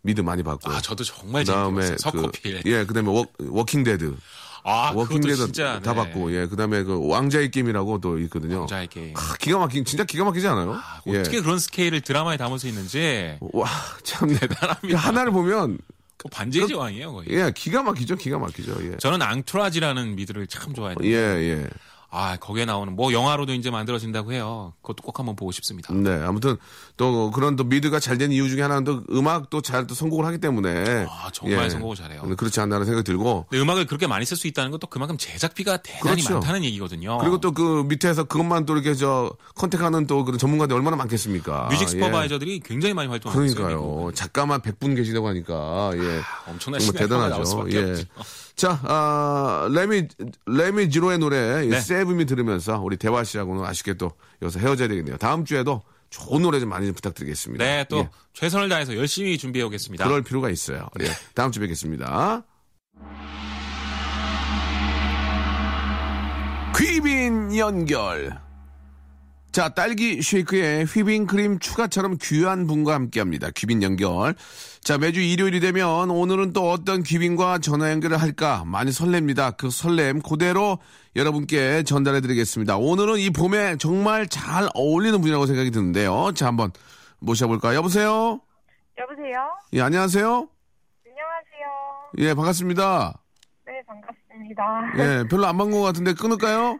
미드 0.02 0.20
많이 0.20 0.42
봤고. 0.42 0.70
아, 0.70 0.80
저도 0.80 1.04
정말. 1.04 1.44
석호필. 1.44 2.62
그, 2.62 2.70
예, 2.70 2.84
그다음에 2.84 3.08
워, 3.10 3.24
워킹 3.38 3.84
데드. 3.84 4.16
아, 4.64 4.92
워킹 4.94 5.20
그것도 5.20 5.28
데드 5.28 5.44
진짜 5.46 5.80
다 5.80 5.92
네. 5.92 5.96
봤고. 5.96 6.32
예, 6.34 6.46
그 6.46 6.56
다음에 6.56 6.82
그 6.82 7.08
왕자의 7.08 7.50
게임이라고 7.50 8.00
또 8.00 8.18
있거든요. 8.20 8.60
왕자의 8.60 8.86
게임. 8.88 9.14
아, 9.16 9.34
기가 9.40 9.58
막힌 9.58 9.84
진짜 9.84 10.04
기가 10.04 10.24
막히지 10.24 10.46
않아요? 10.46 10.74
아, 10.74 11.00
어떻게 11.06 11.40
그런 11.40 11.58
스케일을 11.58 12.00
드라마에 12.00 12.36
담을 12.36 12.58
수 12.58 12.68
있는지 12.68 13.38
와, 13.40 13.68
참 14.04 14.28
대단합니다. 14.28 14.98
하나를 14.98 15.32
보면 15.32 15.78
그 16.16 16.28
반지의 16.28 16.68
제왕이에요, 16.68 17.12
거의. 17.12 17.26
예, 17.30 17.52
기가 17.54 17.82
막히죠. 17.82 18.16
기가 18.16 18.38
막히죠. 18.38 18.92
예. 18.92 18.96
저는 18.98 19.20
앙투라지라는 19.22 20.14
미드를 20.14 20.46
참 20.46 20.72
좋아했는데 20.72 21.08
예, 21.08 21.14
예. 21.50 21.68
아, 22.14 22.36
거기에 22.36 22.66
나오는 22.66 22.94
뭐 22.94 23.10
영화로도 23.10 23.54
이제 23.54 23.70
만들어진다고 23.70 24.32
해요. 24.34 24.74
그것도 24.82 25.02
꼭 25.02 25.18
한번 25.18 25.34
보고 25.34 25.50
싶습니다. 25.50 25.94
네, 25.94 26.10
아무튼 26.22 26.58
또 26.98 27.30
그런 27.30 27.56
또 27.56 27.64
미드가 27.64 27.98
잘 28.00 28.18
된 28.18 28.30
이유 28.32 28.50
중에 28.50 28.60
하나는 28.60 28.84
또 28.84 29.02
음악도 29.10 29.62
잘 29.62 29.86
또 29.86 29.94
선곡을 29.94 30.26
하기 30.26 30.38
때문에 30.38 31.06
아, 31.08 31.30
정말 31.32 31.70
선곡을 31.70 31.96
잘해요. 31.96 32.22
그렇지 32.36 32.60
않나라는 32.60 32.84
생각이 32.84 33.04
들고 33.04 33.46
음악을 33.54 33.86
그렇게 33.86 34.06
많이 34.06 34.26
쓸 34.26 34.36
수 34.36 34.46
있다는 34.46 34.70
것도 34.72 34.88
그만큼 34.88 35.16
제작비가 35.16 35.78
대단히 35.78 36.22
그렇죠. 36.22 36.34
많다는 36.34 36.64
얘기거든요. 36.64 37.16
그리고 37.18 37.40
또 37.40 37.52
그 37.52 37.84
밑에서 37.88 38.24
그것만 38.24 38.66
또 38.66 38.74
이렇게 38.74 38.94
저 38.94 39.32
contact하는 39.54 40.06
또 40.06 40.24
그런 40.24 40.38
전문가들이 40.38 40.76
얼마나 40.76 40.96
많겠습니까? 40.96 41.68
music 41.70 41.84
예. 41.84 41.86
supervisor들이 41.88 42.60
굉장히 42.60 42.92
많이 42.94 43.08
활동하고 43.08 43.42
있어요. 43.44 43.56
그러니까요. 43.56 44.10
작가만 44.14 44.60
100분 44.60 44.94
계시다고 44.96 45.28
하니까 45.28 45.90
예. 45.94 46.20
엄청난 46.46 46.80
시나리오가 46.80 47.28
나올 47.28 47.44
대단하죠. 47.44 47.70
예. 47.72 47.90
없죠. 47.92 48.04
자, 48.54 48.78
아, 48.84 49.68
레미 49.72 50.06
레미 50.46 50.90
지로의 50.90 51.18
노래 51.18 51.66
네. 51.66 51.80
세븐이 51.80 52.26
들으면서 52.26 52.80
우리 52.80 52.96
대화 52.96 53.24
씨하고는 53.24 53.64
아쉽게 53.64 53.94
또 53.94 54.12
여기서 54.40 54.60
헤어져야 54.60 54.88
되겠네요. 54.88 55.16
다음 55.16 55.44
주에도 55.44 55.82
좋은 56.10 56.42
노래 56.42 56.60
좀 56.60 56.68
많이 56.68 56.86
좀 56.86 56.94
부탁드리겠습니다. 56.94 57.64
네, 57.64 57.84
또 57.88 57.98
예. 57.98 58.10
최선을 58.34 58.68
다해서 58.68 58.94
열심히 58.96 59.38
준비해 59.38 59.64
오겠습니다. 59.64 60.04
그럴 60.04 60.22
필요가 60.22 60.50
있어요. 60.50 60.88
예. 61.00 61.06
다음 61.34 61.50
주에 61.50 61.62
뵙겠습니다. 61.62 62.44
귀빈 66.76 67.56
연결. 67.56 68.51
자, 69.52 69.68
딸기 69.68 70.22
쉐이크에 70.22 70.84
휘빙크림 70.84 71.58
추가처럼 71.58 72.16
귀한 72.22 72.66
분과 72.66 72.94
함께 72.94 73.20
합니다. 73.20 73.50
귀빈 73.54 73.82
연결. 73.82 74.34
자, 74.80 74.96
매주 74.96 75.20
일요일이 75.20 75.60
되면 75.60 76.10
오늘은 76.10 76.54
또 76.54 76.70
어떤 76.70 77.02
귀빈과 77.02 77.58
전화 77.58 77.90
연결을 77.90 78.16
할까 78.16 78.64
많이 78.64 78.90
설렙니다. 78.90 79.58
그 79.58 79.68
설렘 79.68 80.22
그대로 80.22 80.78
여러분께 81.16 81.82
전달해 81.82 82.22
드리겠습니다. 82.22 82.78
오늘은 82.78 83.18
이 83.18 83.28
봄에 83.28 83.76
정말 83.76 84.26
잘 84.26 84.70
어울리는 84.74 85.20
분이라고 85.20 85.44
생각이 85.44 85.70
드는데요. 85.70 86.32
자, 86.34 86.46
한번 86.46 86.72
모셔볼까요? 87.18 87.76
여보세요? 87.76 88.40
여보세요? 88.98 89.50
예, 89.74 89.82
안녕하세요? 89.82 90.24
안녕하세요. 90.24 90.48
예, 92.18 92.34
반갑습니다. 92.34 93.20
네, 93.66 93.72
반갑습니다. 93.86 94.92
예, 94.96 95.28
별로 95.28 95.46
안 95.46 95.58
반가운 95.58 95.72
것 95.72 95.82
같은데 95.82 96.14
끊을까요? 96.14 96.78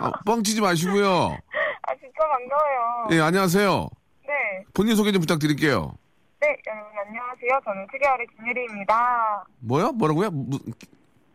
아, 0.00 0.10
뻥치지 0.24 0.60
마시고요. 0.60 1.36
아, 1.82 1.94
진짜 1.96 2.18
반가워요. 2.28 3.08
예, 3.12 3.20
안녕하세요. 3.20 3.88
네. 4.26 4.64
본인 4.74 4.96
소개 4.96 5.12
좀 5.12 5.20
부탁드릴게요. 5.20 5.92
네, 6.40 6.56
여러분 6.66 6.90
안녕하세요. 7.06 7.60
저는 7.64 7.86
7개월의 7.88 8.36
김유리입니다. 8.36 9.44
뭐요? 9.60 9.92
뭐라고요? 9.92 10.30
무- 10.30 10.58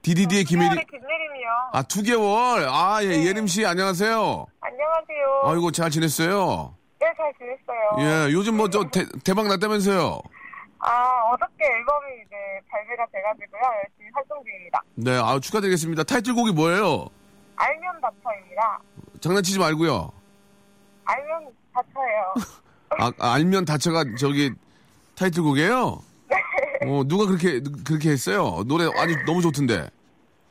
디디디의 0.02 0.44
김혜리. 0.46 0.70
7개월의 0.70 0.88
김유림이요. 0.90 1.50
아, 1.74 1.84
두 1.84 2.02
개월. 2.02 2.68
아, 2.70 3.00
예, 3.04 3.08
예림 3.26 3.48
씨, 3.48 3.66
안녕하세요. 3.66 4.46
안녕하세요. 4.62 5.42
아이고, 5.46 5.72
잘 5.72 5.90
지냈어요? 5.92 6.76
네, 7.00 7.08
잘 7.18 7.32
지냈어요. 7.38 8.28
예, 8.30 8.34
요즘 8.34 8.58
뭐, 8.58 8.70
저, 8.70 8.84
대, 8.90 9.06
대박 9.24 9.48
났다면서요? 9.48 10.20
아, 10.80 11.22
어저께 11.34 11.66
앨범이 11.66 12.08
이제 12.26 12.36
발매가 12.70 13.06
돼가지고요. 13.12 13.62
열심히 13.84 14.10
활동 14.14 14.44
중입니다. 14.44 14.82
네, 14.96 15.18
아 15.18 15.40
축하드리겠습니다. 15.40 16.04
타이틀곡이 16.04 16.52
뭐예요? 16.52 17.08
알면 17.56 18.02
다쳐입니다. 18.02 18.80
장난치지 19.22 19.60
말고요. 19.60 20.12
알면 21.06 21.48
다쳐요. 21.74 22.34
아, 23.00 23.12
아, 23.20 23.34
알면 23.34 23.66
다쳐가 23.66 24.04
저기 24.18 24.52
타이틀곡이에요? 25.16 26.02
네. 26.30 26.38
어, 26.88 27.04
누가 27.06 27.26
그렇게, 27.26 27.62
그렇게 27.86 28.12
했어요? 28.12 28.64
노래 28.68 28.86
아주 28.98 29.16
너무 29.26 29.42
좋던데. 29.42 29.76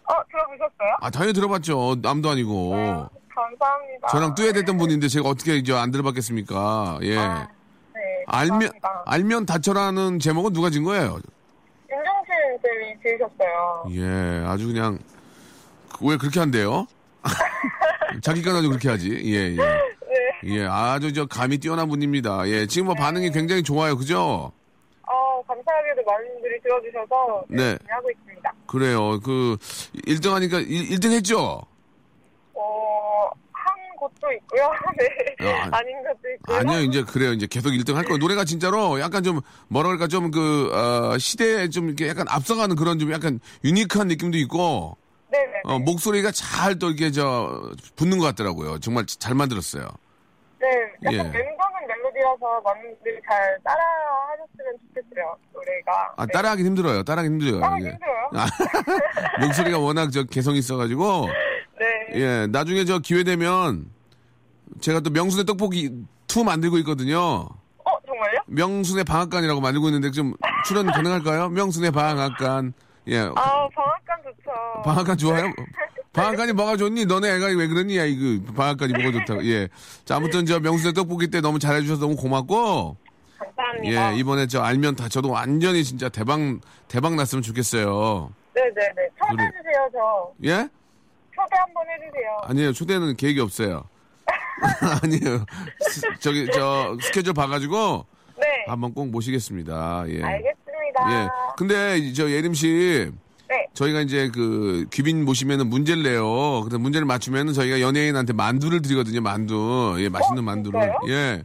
어, 0.06 0.14
들어보셨어요? 0.30 0.96
아, 1.00 1.10
당연히 1.10 1.32
들어봤죠. 1.34 1.96
남도 2.02 2.30
아니고. 2.30 2.70
감사합니다. 3.28 4.08
저랑 4.10 4.34
듀엣했던 4.34 4.76
분인데 4.78 5.08
제가 5.08 5.28
어떻게 5.28 5.56
이제 5.56 5.72
안 5.74 5.90
들어봤겠습니까? 5.90 6.98
예. 7.02 7.18
아, 7.18 7.48
네, 7.94 8.00
알면. 8.26 8.70
알면 9.06 9.46
다쳐라는 9.46 10.18
제목은 10.18 10.52
누가 10.52 10.70
진 10.70 10.84
거예요? 10.84 11.18
윤종신 11.90 12.58
쌤이 12.62 12.94
지으셨어요. 13.02 13.84
예, 13.90 14.44
아주 14.46 14.66
그냥, 14.66 14.98
그- 14.98 15.13
왜 16.02 16.16
그렇게 16.16 16.40
한대요? 16.40 16.86
자기가 18.22 18.52
나도 18.52 18.68
그렇게 18.68 18.88
하지. 18.88 19.10
예, 19.10 19.50
예. 19.52 19.56
네. 19.56 19.80
예, 20.44 20.66
아주 20.66 21.12
저 21.12 21.26
감이 21.26 21.58
뛰어난 21.58 21.88
분입니다. 21.88 22.46
예, 22.48 22.66
지금 22.66 22.86
뭐 22.86 22.94
반응이 22.94 23.30
굉장히 23.30 23.62
좋아요. 23.62 23.96
그죠? 23.96 24.52
어, 25.06 25.42
감사하게도 25.46 26.02
많은 26.06 26.32
분들이 26.34 26.60
들어주셔서 26.60 27.44
네. 27.48 27.62
열심히 27.62 27.90
하고 27.90 28.10
있습니다. 28.10 28.54
그래요. 28.66 29.20
그, 29.20 29.56
1등 30.06 30.32
하니까 30.32 30.60
1, 30.60 31.00
등 31.00 31.12
했죠? 31.12 31.62
어, 32.54 33.30
한 33.52 33.74
곳도 33.96 34.32
있고요. 34.32 34.70
네. 35.40 35.52
아, 35.52 35.78
아닌 35.78 35.96
것도 36.02 36.30
있고요. 36.36 36.56
아니요, 36.58 36.80
이제 36.80 37.02
그래요. 37.02 37.32
이제 37.32 37.46
계속 37.46 37.70
1등 37.70 37.94
할 37.94 38.04
거예요. 38.04 38.18
노래가 38.18 38.44
진짜로 38.44 39.00
약간 39.00 39.22
좀, 39.22 39.40
뭐라 39.68 39.88
그럴까, 39.88 40.08
좀 40.08 40.30
그, 40.30 40.70
어, 40.72 41.18
시대에 41.18 41.68
좀 41.68 41.86
이렇게 41.86 42.08
약간 42.08 42.26
앞서가는 42.28 42.76
그런 42.76 42.98
좀 42.98 43.12
약간 43.12 43.40
유니크한 43.64 44.08
느낌도 44.08 44.38
있고, 44.38 44.96
네네. 45.34 45.52
어, 45.64 45.78
목소리가 45.80 46.30
잘 46.30 46.78
또 46.78 46.88
이렇게 46.88 47.10
저, 47.10 47.70
붙는 47.96 48.18
것 48.18 48.24
같더라고요. 48.26 48.78
정말 48.78 49.04
잘 49.06 49.34
만들었어요. 49.34 49.86
네. 50.60 50.66
약간 51.04 51.14
예. 51.14 51.22
멤버는 51.22 51.86
멜로디라서 51.88 52.60
많은 52.64 52.82
분들이 52.94 53.20
잘 53.28 53.58
따라 53.62 53.78
하셨으면 54.30 54.78
좋겠어요. 54.94 55.36
노래가. 55.52 56.14
아, 56.16 56.26
네. 56.26 56.32
따라하기 56.32 56.64
힘들어요. 56.64 57.02
따라하기 57.02 57.28
힘들어요. 57.28 57.60
따라 57.60 57.76
이게. 57.78 57.90
힘들어요. 57.90 58.30
아, 58.34 58.46
목소리가 59.46 59.78
워낙 59.78 60.10
저 60.10 60.22
개성 60.24 60.54
있어가지고, 60.54 61.28
네. 61.78 62.20
예, 62.20 62.46
나중에 62.46 62.84
저 62.84 62.98
기회 63.00 63.24
되면, 63.24 63.90
제가 64.80 65.00
또 65.00 65.10
명순의 65.10 65.44
떡볶이 65.44 65.90
2 66.28 66.44
만들고 66.44 66.78
있거든요. 66.78 67.18
어, 67.18 68.00
정말요? 68.06 68.38
명순의 68.46 69.04
방앗간이라고 69.04 69.60
만들고 69.60 69.88
있는데 69.88 70.10
좀 70.10 70.34
출연 70.66 70.86
가능할까요? 70.86 71.50
명순의 71.50 71.90
방앗간. 71.92 72.72
예. 73.08 73.18
아, 73.18 73.68
방앗간 73.68 74.03
좋죠. 74.24 74.82
방앗간 74.84 75.16
좋아요? 75.18 75.52
방앗간이 76.12 76.52
뭐가 76.52 76.76
좋니? 76.76 77.06
너네 77.06 77.28
애가 77.36 77.46
왜 77.46 77.66
그러니? 77.66 77.98
야, 77.98 78.04
이거 78.04 78.52
방앗간이 78.54 78.92
뭐가 78.92 79.18
좋다고. 79.20 79.44
예. 79.46 79.68
자, 80.04 80.16
아무튼 80.16 80.46
저 80.46 80.60
명순의 80.60 80.94
떡볶이 80.94 81.28
때 81.28 81.40
너무 81.40 81.58
잘해주셔서 81.58 82.00
너무 82.00 82.14
고맙고, 82.16 82.96
감사합니다. 83.38 84.14
예, 84.14 84.18
이번에 84.18 84.46
저 84.46 84.62
알면 84.62 84.94
다 84.96 85.08
저도 85.08 85.30
완전히 85.30 85.82
진짜 85.84 86.08
대박 86.08 86.38
대박 86.88 87.14
났으면 87.16 87.42
좋겠어요. 87.42 88.32
네네네. 88.54 89.08
초대해주세요, 89.18 89.88
저. 89.92 90.32
예? 90.44 90.50
초대 91.34 91.56
한번 91.58 91.84
해주세요. 91.90 92.38
아니에요. 92.44 92.72
초대는 92.72 93.16
계획이 93.16 93.40
없어요. 93.40 93.82
아니에요. 95.02 95.44
스- 95.80 96.02
저기 96.20 96.48
저 96.54 96.96
스케줄 97.02 97.34
봐가지고 97.34 98.06
네. 98.40 98.46
한번 98.68 98.94
꼭 98.94 99.08
모시겠습니다. 99.10 100.04
예. 100.08 100.22
알겠습니다. 100.22 101.10
예. 101.24 101.28
근데 101.56 102.12
저 102.12 102.30
예림 102.30 102.54
씨 102.54 103.10
네. 103.54 103.66
저희가 103.72 104.00
이제 104.00 104.30
그 104.34 104.86
귀빈 104.90 105.24
모시면은 105.24 105.68
문제를 105.68 106.02
내요. 106.02 106.62
그래서 106.62 106.78
문제를 106.78 107.06
맞추면은 107.06 107.52
저희가 107.52 107.80
연예인한테 107.80 108.32
만두를 108.32 108.82
드리거든요. 108.82 109.20
만두. 109.20 109.94
예, 109.98 110.08
맛있는 110.08 110.40
어, 110.40 110.42
만두를. 110.42 110.92
예. 111.08 111.42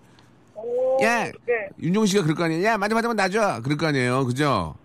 오, 0.56 0.98
예. 1.02 1.32
네. 1.46 1.70
윤종 1.82 2.08
씨가 2.08 2.24
그럴 2.24 2.36
거 2.36 2.46
아니에요. 2.46 2.66
야, 2.66 2.78
만두 2.78 2.96
만두만 2.96 3.16
놔줘. 3.16 3.62
그럴 3.64 3.78
거 3.78 3.86
아니에요. 3.88 4.26
그죠? 4.26 4.76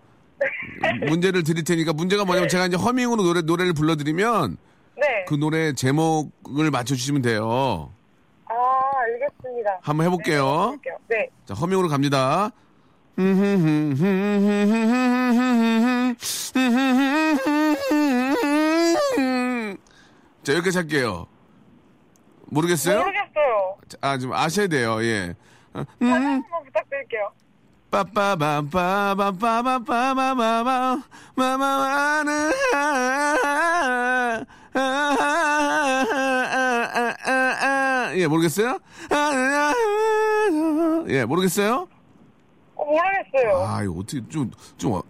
문제를 1.09 1.43
드릴 1.45 1.65
테니까 1.65 1.95
문제가 1.95 2.27
뭐냐면 2.27 2.49
제가 2.51 2.67
이제 2.67 2.77
허밍으로 2.77 3.23
노래 3.23 3.41
노래를 3.41 3.73
불러드리면 3.73 4.59
네. 4.97 5.25
그 5.27 5.35
노래 5.35 5.73
제목을 5.73 6.71
맞춰주시면 6.71 7.23
돼요. 7.23 7.91
아, 8.45 8.53
알겠습니다. 9.07 9.79
한번 9.81 10.07
해볼게요. 10.07 10.73
해볼게요. 10.73 10.97
네. 11.09 11.29
자, 11.47 11.55
허밍으로 11.55 11.89
갑니다. 11.89 12.51
자, 20.43 20.53
여기까지 20.55 20.79
할게요. 20.79 21.27
모르겠어요? 22.47 22.99
모르겠어요. 22.99 23.79
아, 24.01 24.19
좀 24.19 24.33
아셔야 24.33 24.67
돼요, 24.67 25.03
예. 25.03 25.35
다시 25.73 25.87
한번 26.01 26.65
부탁드릴게요. 26.67 27.31
예? 41.09 41.19
예? 41.19 41.23
어, 41.23 41.87
모르겠어요. 42.85 43.65
아 43.67 43.83
이거 43.83 43.95
어떻게 43.99 44.21
좀 44.29 44.51
좀 44.79 45.01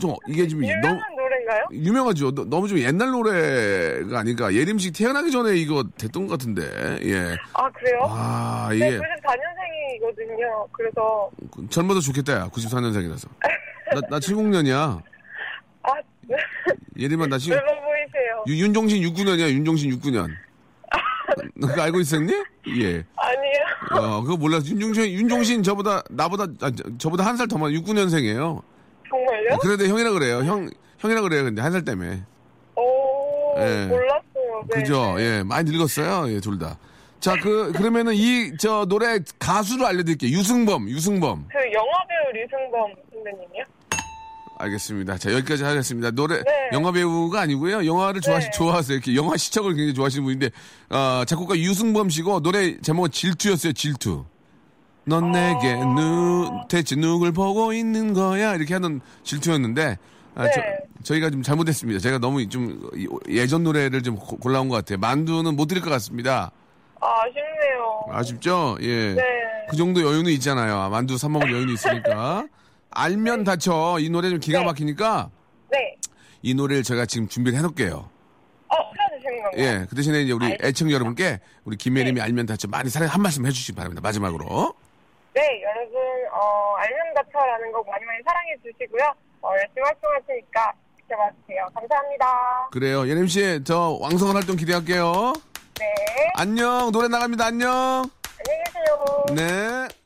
좀 0.00 0.14
이게 0.28 0.46
좀 0.46 0.62
유명한 0.64 0.82
너무 1.00 1.20
노래인가요? 1.20 1.64
유명하죠. 1.72 2.30
너- 2.34 2.44
너무 2.44 2.68
좀 2.68 2.78
옛날 2.78 3.10
노래가 3.10 4.20
아니까 4.20 4.54
예림씨 4.54 4.92
태어나기 4.92 5.30
전에 5.32 5.56
이거 5.56 5.82
됐던 5.98 6.28
것 6.28 6.38
같은데 6.38 6.62
예. 7.02 7.36
아, 7.54 7.68
그래요? 7.70 7.98
아 8.08 8.68
네, 8.70 8.76
이게 8.76 8.98
94년생이거든요. 8.98 10.68
그래서, 10.72 11.30
젊어도 11.70 12.00
좋겠다 12.00 12.32
야 12.34 12.48
94년생이라서 12.48 13.28
나, 13.92 14.00
나 14.08 14.18
70년이야 14.18 15.02
아, 15.82 15.92
네. 16.22 16.36
예림아 16.98 17.26
나 17.26 17.36
지금 17.38 17.56
늙어 17.56 17.66
보이세요. 17.80 18.44
유- 18.46 18.62
윤종신 18.64 19.02
69년이야, 19.02 19.50
윤종신 19.50 19.90
69년. 19.98 20.28
너 21.56 21.66
그거 21.68 21.82
알고 21.82 22.00
있었니? 22.00 22.32
예. 22.32 23.04
아니에요. 23.16 23.49
어, 23.92 24.22
그거 24.22 24.36
몰랐어. 24.36 24.66
윤종신, 24.66 25.04
윤종신 25.04 25.62
저보다, 25.62 26.02
나보다, 26.10 26.44
아, 26.60 26.70
저- 26.70 26.84
저보다 26.98 27.24
한 27.26 27.36
살 27.36 27.48
더 27.48 27.58
많아. 27.58 27.72
69년생이에요. 27.78 28.62
정말요? 29.08 29.58
그래도 29.60 29.86
형이라 29.86 30.12
그래요. 30.12 30.38
형, 30.44 30.70
형이라 30.98 31.20
그래요. 31.22 31.44
근데 31.44 31.60
한 31.62 31.72
살 31.72 31.84
때문에. 31.84 32.22
오, 32.76 33.54
예. 33.58 33.86
몰랐어요. 33.86 34.64
네. 34.72 34.80
그죠? 34.82 35.16
예, 35.18 35.42
많이 35.42 35.70
늙었어요. 35.70 36.32
예, 36.32 36.40
둘 36.40 36.58
다. 36.58 36.78
자, 37.18 37.34
그, 37.42 37.72
그러면은 37.72 38.14
이, 38.14 38.56
저, 38.58 38.86
노래 38.88 39.18
가수를 39.38 39.84
알려드릴게요. 39.86 40.30
유승범, 40.38 40.88
유승범. 40.88 41.48
그 41.50 41.58
영화배우 41.58 42.32
류승범 42.32 42.94
선배님이요? 43.12 43.64
알겠습니다. 44.60 45.18
자, 45.18 45.32
여기까지 45.32 45.64
하겠습니다. 45.64 46.10
노래, 46.10 46.36
네. 46.36 46.44
영화 46.72 46.92
배우가 46.92 47.40
아니고요. 47.40 47.86
영화를 47.86 48.20
좋아하시, 48.20 48.46
네. 48.46 48.50
좋아하세요. 48.52 48.96
이렇게 48.96 49.14
영화 49.16 49.36
시청을 49.36 49.70
굉장히 49.74 49.94
좋아하시는 49.94 50.22
분인데, 50.24 50.50
어, 50.90 51.24
작곡가 51.26 51.56
유승범 51.56 52.10
씨고, 52.10 52.40
노래 52.40 52.78
제목은 52.80 53.10
질투였어요, 53.10 53.72
질투. 53.72 54.24
넌 55.04 55.32
내게 55.32 55.74
누, 55.76 56.50
대체 56.68 56.94
누굴 56.94 57.32
보고 57.32 57.72
있는 57.72 58.12
거야? 58.12 58.54
이렇게 58.54 58.74
하는 58.74 59.00
질투였는데, 59.24 59.98
아, 60.34 60.44
네. 60.44 60.52
저, 61.02 61.14
희가좀 61.14 61.42
잘못했습니다. 61.42 61.98
제가 61.98 62.18
너무 62.18 62.46
좀 62.48 62.88
이- 62.94 63.08
예전 63.28 63.64
노래를 63.64 64.02
좀 64.02 64.16
고- 64.16 64.36
골라온 64.36 64.68
것 64.68 64.76
같아요. 64.76 64.98
만두는 64.98 65.56
못 65.56 65.66
드릴 65.66 65.82
것 65.82 65.88
같습니다. 65.90 66.52
아, 67.00 67.06
아쉽네요. 67.22 68.04
아쉽죠? 68.12 68.76
예. 68.82 69.14
네. 69.14 69.22
그 69.70 69.76
정도 69.76 70.02
여유는 70.02 70.30
있잖아요. 70.32 70.90
만두 70.90 71.16
사 71.16 71.28
먹을 71.28 71.50
여유는 71.50 71.72
있으니까. 71.74 72.44
알면 72.90 73.44
다쳐. 73.44 73.96
이 74.00 74.10
노래 74.10 74.30
좀 74.30 74.40
기가 74.40 74.60
네. 74.60 74.64
막히니까, 74.64 75.30
네. 75.70 75.96
이 76.42 76.54
노래를 76.54 76.82
제가 76.82 77.06
지금 77.06 77.28
준비를 77.28 77.58
해놓을게요. 77.58 77.96
어, 78.68 78.76
틀어주시는 78.92 79.42
건가요? 79.42 79.62
예, 79.62 79.86
그 79.88 79.96
대신에 79.96 80.20
이제 80.22 80.32
우리 80.32 80.44
알겠습니다. 80.46 80.68
애청 80.68 80.90
여러분께 80.90 81.40
우리 81.64 81.76
김예림이 81.76 82.14
네. 82.14 82.20
알면 82.22 82.46
다쳐 82.46 82.68
많이 82.68 82.88
사랑 82.90 83.08
한 83.08 83.22
말씀 83.22 83.46
해주시기 83.46 83.76
바랍니다. 83.76 84.00
마지막으로. 84.00 84.74
네, 85.34 85.62
여러분, 85.62 86.00
어, 86.32 86.74
알면 86.76 87.14
다쳐라는 87.14 87.72
곡 87.72 87.88
많이 87.88 88.04
많이 88.04 88.18
사랑해 88.24 88.54
주시고요. 88.64 89.04
어, 89.42 89.52
열심히 89.52 89.82
활동할 89.82 90.20
테니까 90.26 90.72
지켜봐 91.02 91.30
주세요. 91.40 91.66
감사합니다. 91.74 92.68
그래요. 92.72 93.08
예림 93.08 93.26
씨, 93.26 93.60
저 93.64 93.96
왕성한 94.00 94.36
활동 94.36 94.56
기대할게요. 94.56 95.32
네. 95.78 95.86
안녕. 96.34 96.90
노래 96.92 97.08
나갑니다. 97.08 97.46
안녕. 97.46 97.70
안녕히 97.70 98.64
계세요. 98.66 99.24
네. 99.34 99.99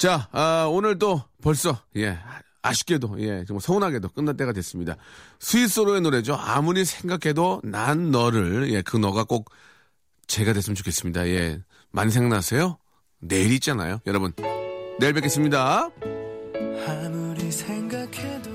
자, 0.00 0.30
아, 0.32 0.66
오늘 0.70 0.98
또 0.98 1.22
벌써, 1.42 1.78
예, 1.96 2.18
아쉽게도, 2.62 3.16
예, 3.18 3.44
정말 3.44 3.60
서운하게도 3.60 4.08
끝날 4.08 4.34
때가 4.34 4.54
됐습니다. 4.54 4.96
스위스로의 5.40 6.00
노래죠. 6.00 6.34
아무리 6.36 6.86
생각해도 6.86 7.60
난 7.64 8.10
너를, 8.10 8.72
예, 8.72 8.80
그 8.80 8.96
너가 8.96 9.24
꼭 9.24 9.50
제가 10.26 10.54
됐으면 10.54 10.74
좋겠습니다. 10.74 11.26
예, 11.28 11.60
많이 11.90 12.10
생각나세요? 12.10 12.78
내일 13.18 13.52
있잖아요. 13.52 14.00
여러분, 14.06 14.32
내일 14.98 15.12
뵙겠습니다. 15.12 15.90
아무리 16.86 17.52
생각해도 17.52 18.49